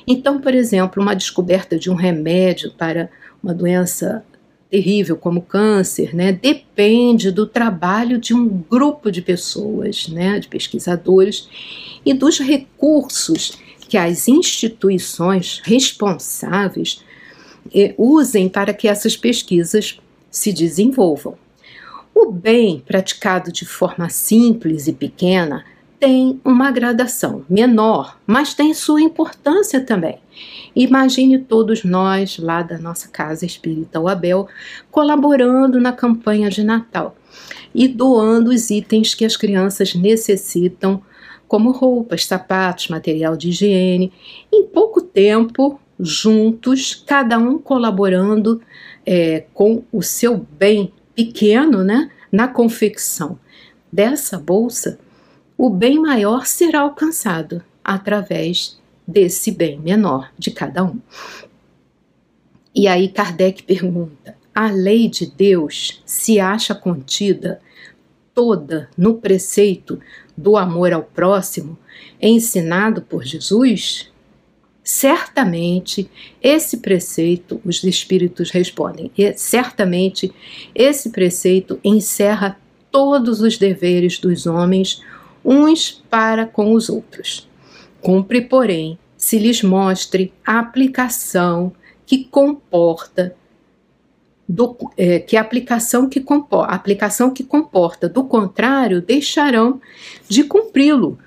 Então, 0.05 0.39
por 0.39 0.53
exemplo, 0.53 1.01
uma 1.01 1.15
descoberta 1.15 1.79
de 1.79 1.89
um 1.89 1.95
remédio 1.95 2.71
para 2.77 3.09
uma 3.41 3.55
doença 3.55 4.23
terrível 4.69 5.17
como 5.17 5.41
câncer, 5.41 6.15
né, 6.15 6.31
depende 6.31 7.31
do 7.31 7.47
trabalho 7.47 8.19
de 8.19 8.35
um 8.35 8.47
grupo 8.47 9.11
de 9.11 9.21
pessoas, 9.21 10.07
né, 10.09 10.39
de 10.39 10.47
pesquisadores 10.47 11.47
e 12.05 12.13
dos 12.13 12.39
recursos 12.39 13.53
que 13.87 13.97
as 13.97 14.27
instituições 14.27 15.59
responsáveis 15.63 17.03
usem 17.97 18.47
para 18.47 18.73
que 18.73 18.87
essas 18.87 19.17
pesquisas 19.17 19.99
se 20.29 20.51
desenvolvam. 20.53 21.35
O 22.13 22.31
bem 22.31 22.79
praticado 22.85 23.51
de 23.51 23.65
forma 23.65 24.09
simples 24.09 24.87
e 24.87 24.93
pequena 24.93 25.65
tem 25.99 26.41
uma 26.43 26.69
gradação 26.69 27.45
menor, 27.49 28.19
mas 28.27 28.53
tem 28.53 28.73
sua 28.73 29.01
importância 29.01 29.79
também. 29.79 30.17
Imagine 30.75 31.39
todos 31.39 31.83
nós 31.83 32.37
lá 32.37 32.61
da 32.61 32.77
nossa 32.77 33.07
casa 33.07 33.45
espírita 33.45 33.99
o 33.99 34.07
Abel 34.07 34.47
colaborando 34.91 35.79
na 35.79 35.93
campanha 35.93 36.49
de 36.49 36.61
Natal 36.61 37.15
e 37.73 37.87
doando 37.87 38.51
os 38.51 38.69
itens 38.69 39.15
que 39.15 39.23
as 39.23 39.37
crianças 39.37 39.95
necessitam, 39.95 41.01
como 41.47 41.71
roupas, 41.71 42.25
sapatos, 42.25 42.89
material 42.89 43.37
de 43.37 43.49
higiene. 43.49 44.11
Em 44.51 44.65
pouco 44.65 45.01
tempo, 45.01 45.79
juntos, 45.99 46.95
cada 47.05 47.37
um 47.37 47.57
colaborando 47.57 48.61
é, 49.05 49.45
com 49.53 49.83
o 49.91 50.01
seu 50.01 50.37
bem 50.37 50.93
pequeno, 51.15 51.83
né, 51.83 52.09
na 52.31 52.47
confecção 52.47 53.37
dessa 53.91 54.39
bolsa 54.39 54.99
o 55.57 55.69
bem 55.69 55.99
maior 55.99 56.45
será 56.45 56.81
alcançado 56.81 57.63
através 57.83 58.79
desse 59.07 59.51
bem 59.51 59.79
menor 59.79 60.31
de 60.37 60.51
cada 60.51 60.83
um. 60.83 60.99
E 62.73 62.87
aí 62.87 63.07
Kardec 63.07 63.63
pergunta: 63.63 64.35
a 64.53 64.69
lei 64.71 65.07
de 65.07 65.25
Deus 65.25 66.01
se 66.05 66.39
acha 66.39 66.73
contida 66.73 67.61
toda 68.33 68.89
no 68.97 69.15
preceito 69.15 69.99
do 70.35 70.57
amor 70.57 70.91
ao 70.91 71.03
próximo 71.03 71.77
ensinado 72.19 73.01
por 73.01 73.23
Jesus? 73.23 74.11
Certamente 74.83 76.09
esse 76.41 76.77
preceito, 76.77 77.61
os 77.63 77.83
espíritos 77.83 78.51
respondem, 78.51 79.09
certamente 79.37 80.33
esse 80.75 81.09
preceito 81.09 81.79
encerra 81.83 82.59
todos 82.91 83.41
os 83.41 83.57
deveres 83.57 84.19
dos 84.19 84.45
homens 84.45 85.01
uns 85.43 86.03
para 86.09 86.45
com 86.45 86.73
os 86.73 86.89
outros. 86.89 87.47
Cumpre, 88.01 88.41
porém, 88.41 88.99
se 89.15 89.39
lhes 89.39 89.63
mostre 89.63 90.33
a 90.45 90.59
aplicação 90.59 91.71
que 92.05 92.25
comporta 92.25 93.35
do, 94.47 94.75
é, 94.97 95.19
que 95.19 95.37
a 95.37 95.41
aplicação 95.41 96.09
que 96.09 96.19
comporta, 96.19 96.73
aplicação 96.73 97.31
que 97.31 97.43
comporta, 97.43 98.09
do 98.09 98.25
contrário, 98.25 99.01
deixarão 99.01 99.81
de 100.27 100.43
cumpri-lo, 100.43 101.17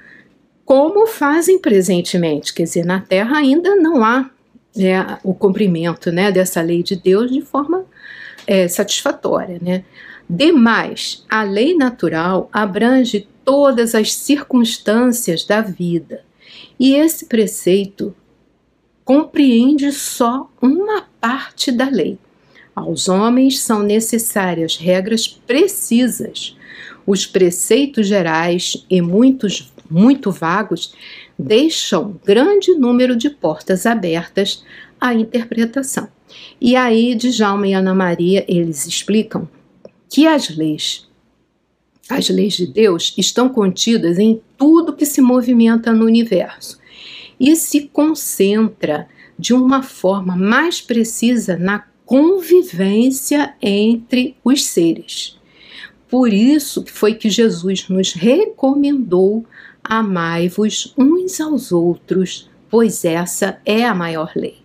como 0.67 1.07
fazem 1.07 1.61
presentemente. 1.61 2.53
Quer 2.53 2.65
dizer, 2.65 2.85
na 2.85 3.01
Terra 3.01 3.39
ainda 3.39 3.77
não 3.77 4.05
há 4.05 4.29
é, 4.77 5.17
o 5.23 5.33
cumprimento 5.33 6.11
né, 6.11 6.31
dessa 6.33 6.61
lei 6.61 6.83
de 6.83 6.97
Deus 6.97 7.31
de 7.31 7.41
forma 7.41 7.87
é, 8.47 8.67
satisfatória. 8.67 9.59
Né? 9.63 9.85
Demais, 10.29 11.25
a 11.31 11.45
lei 11.45 11.75
natural 11.75 12.51
abrange 12.53 13.29
todas 13.45 13.95
as 13.95 14.13
circunstâncias 14.13 15.45
da 15.45 15.61
vida. 15.61 16.25
E 16.81 16.97
esse 16.97 17.27
preceito 17.27 18.15
compreende 19.05 19.93
só 19.93 20.51
uma 20.61 21.07
parte 21.21 21.71
da 21.71 21.89
lei. 21.89 22.19
Aos 22.75 23.09
homens 23.09 23.61
são 23.61 23.85
necessárias 23.85 24.77
regras 24.77 25.29
precisas. 25.29 26.57
Os 27.07 27.25
preceitos 27.25 28.09
gerais 28.09 28.85
e 28.91 29.01
muitos 29.01 29.73
muito 29.91 30.31
vagos 30.31 30.95
deixam 31.39 32.19
grande 32.25 32.75
número 32.75 33.17
de 33.17 33.31
portas 33.31 33.87
abertas 33.87 34.65
à 35.01 35.15
interpretação. 35.15 36.09
E 36.61 36.75
aí, 36.77 37.15
Djalma 37.15 37.69
e 37.69 37.75
Ana 37.75 37.95
Maria, 37.95 38.45
eles 38.49 38.87
explicam 38.87 39.49
que 40.09 40.27
as 40.27 40.49
leis 40.49 41.07
as 42.09 42.29
leis 42.29 42.55
de 42.55 42.67
Deus 42.67 43.13
estão 43.19 43.49
contidas 43.49 44.19
em 44.19 44.41
tudo 44.57 44.95
que 44.95 45.05
se 45.05 45.21
movimenta 45.21 45.93
no 45.93 46.05
universo 46.05 46.79
e 47.39 47.57
se 47.57 47.89
concentra 47.89 49.09
de 49.39 49.53
uma 49.53 49.83
forma 49.83 50.37
mais 50.37 50.81
precisa 50.81 51.57
na 51.57 51.85
convivência 52.05 53.55
entre 53.61 54.37
os 54.45 54.65
seres. 54.65 55.37
Por 56.09 56.33
isso 56.33 56.85
foi 56.87 57.15
que 57.15 57.29
Jesus 57.29 57.89
nos 57.89 58.13
recomendou 58.13 59.45
amai-vos 59.89 60.95
uns 60.97 61.41
aos 61.41 61.73
outros, 61.73 62.51
pois 62.69 63.05
essa 63.05 63.61
é 63.65 63.85
a 63.85 63.95
maior 63.95 64.33
lei. 64.35 64.59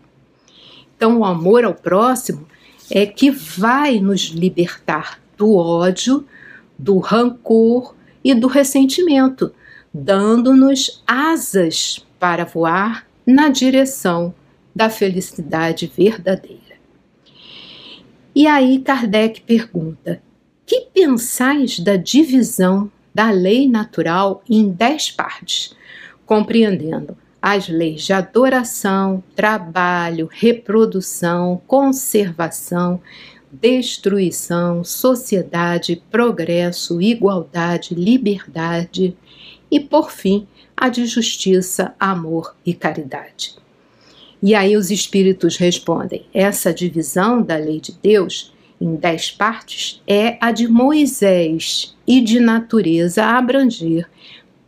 Então, 0.96 1.20
o 1.20 1.26
amor 1.26 1.64
ao 1.64 1.74
próximo 1.74 2.48
é 2.90 3.06
que 3.06 3.32
vai 3.32 4.00
nos 4.00 4.26
libertar 4.26 5.20
do 5.38 5.56
ódio, 5.56 6.26
do 6.78 7.00
rancor 7.00 7.96
e 8.24 8.36
do 8.36 8.48
ressentimento, 8.48 9.54
dando-nos 9.94 11.04
asas 11.08 12.06
para 12.20 12.46
voar 12.46 13.08
na 13.26 13.50
direção 13.50 14.34
da 14.76 14.90
felicidade 14.90 15.92
verdadeira. 15.96 16.62
E 18.34 18.48
aí 18.48 18.80
Kardec 18.80 19.42
pergunta: 19.42 20.22
que 20.66 20.88
pensais 20.94 21.80
da 21.80 21.96
divisão 21.96 22.92
da 23.14 23.30
lei 23.32 23.68
natural 23.68 24.42
em 24.50 24.70
dez 24.70 25.12
partes, 25.12 25.76
compreendendo 26.26 27.18
as 27.42 27.68
leis 27.68 28.04
de 28.04 28.14
adoração, 28.14 29.24
trabalho, 29.36 30.30
reprodução, 30.32 31.62
conservação, 31.66 33.02
destruição, 33.52 34.84
sociedade, 34.84 36.02
progresso, 36.10 37.02
igualdade, 37.02 37.96
liberdade 37.96 39.18
e, 39.70 39.80
por 39.80 40.12
fim, 40.12 40.48
a 40.78 40.88
de 40.88 41.06
justiça, 41.06 41.94
amor 42.00 42.56
e 42.66 42.74
caridade. 42.74 43.56
E 44.42 44.56
aí 44.56 44.76
os 44.78 44.90
espíritos 44.90 45.58
respondem: 45.58 46.26
essa 46.34 46.74
divisão 46.74 47.42
da 47.42 47.56
lei 47.56 47.80
de 47.80 47.92
Deus 48.02 48.54
em 48.82 48.96
dez 48.96 49.30
partes 49.30 50.02
é 50.08 50.38
a 50.42 50.52
de 50.52 50.68
Moisés 50.68 51.96
e 52.08 52.20
de 52.20 52.40
natureza 52.40 53.24
a 53.24 53.38
abranger 53.38 54.10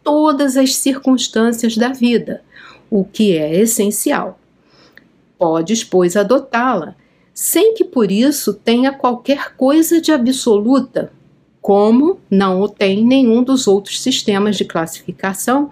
todas 0.04 0.56
as 0.56 0.76
circunstâncias 0.76 1.76
da 1.76 1.90
vida, 1.90 2.44
o 2.92 3.04
que 3.04 3.36
é 3.36 3.60
essencial. 3.60 4.40
Podes, 5.38 5.84
pois, 5.84 6.16
adotá-la 6.16 6.96
sem 7.34 7.74
que 7.74 7.84
por 7.84 8.12
isso 8.12 8.54
tenha 8.54 8.92
qualquer 8.94 9.56
coisa 9.56 10.00
de 10.00 10.12
absoluta, 10.12 11.12
como 11.60 12.20
não 12.30 12.62
o 12.62 12.70
tem 12.70 13.04
nenhum 13.04 13.42
dos 13.42 13.68
outros 13.68 14.02
sistemas 14.02 14.56
de 14.56 14.66
classificação, 14.66 15.72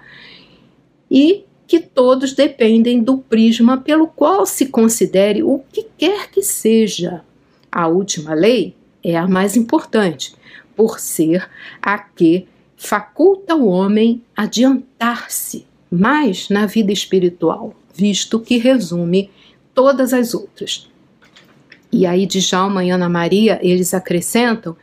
e 1.09 1.43
que 1.68 1.80
todos 1.80 2.34
dependem 2.34 3.03
do 3.03 3.20
prisma 3.20 3.78
pelo 3.78 4.07
qual 4.07 4.45
se 4.45 4.65
considere 4.65 5.43
o 5.43 5.61
que 5.72 5.86
quer 5.97 6.32
que 6.32 6.41
seja. 6.41 7.24
A 7.72 7.88
última 7.88 8.34
lei 8.34 8.76
é 9.03 9.15
a 9.15 9.28
mais 9.28 9.55
importante, 9.55 10.36
por 10.76 10.99
ser 10.99 11.49
a 11.82 11.97
que 11.97 12.47
faculta 12.76 13.55
o 13.55 13.67
homem 13.67 14.22
adiantar-se 14.36 15.65
mais 15.89 16.49
na 16.49 16.65
vida 16.65 16.91
espiritual, 16.91 17.76
visto 17.93 18.39
que 18.39 18.57
resume 18.57 19.30
todas 19.74 20.13
as 20.13 20.34
outras. 20.34 20.89
E 21.91 22.05
aí, 22.05 22.26
Djalma 22.26 22.84
e 22.84 22.89
Ana 22.89 23.09
Maria, 23.09 23.59
eles 23.61 23.93
acrescentam 23.93 24.76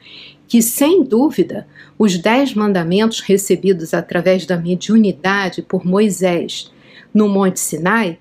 que, 0.47 0.63
sem 0.63 1.03
dúvida, 1.03 1.67
os 1.99 2.19
dez 2.19 2.55
mandamentos 2.55 3.21
recebidos 3.21 3.93
através 3.93 4.47
da 4.47 4.57
mediunidade 4.57 5.63
por 5.63 5.85
Moisés 5.85 6.71
no 7.13 7.29
Monte 7.29 7.59
Sinai 7.61 8.19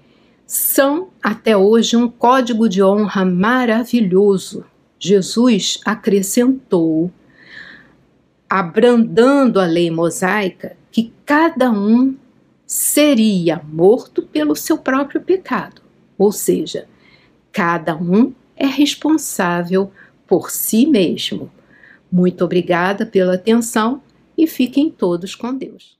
são 0.47 1.09
até 1.21 1.57
hoje 1.57 1.97
um 1.97 2.07
código 2.07 2.69
de 2.69 2.81
honra 2.81 3.25
maravilhoso. 3.25 4.65
Jesus 4.97 5.81
acrescentou, 5.83 7.11
abrandando 8.49 9.59
a 9.59 9.65
lei 9.65 9.91
mosaica, 9.91 10.77
que 10.89 11.11
cada 11.25 11.69
um 11.69 12.15
seria 12.65 13.61
morto 13.61 14.23
pelo 14.23 14.55
seu 14.55 14.77
próprio 14.77 15.21
pecado. 15.21 15.81
Ou 16.17 16.31
seja, 16.31 16.87
cada 17.51 17.95
um 17.95 18.33
é 18.55 18.65
responsável 18.65 19.91
por 20.25 20.49
si 20.49 20.87
mesmo. 20.87 21.51
Muito 22.09 22.45
obrigada 22.45 23.05
pela 23.05 23.35
atenção 23.35 24.01
e 24.37 24.47
fiquem 24.47 24.89
todos 24.89 25.35
com 25.35 25.53
Deus. 25.53 25.96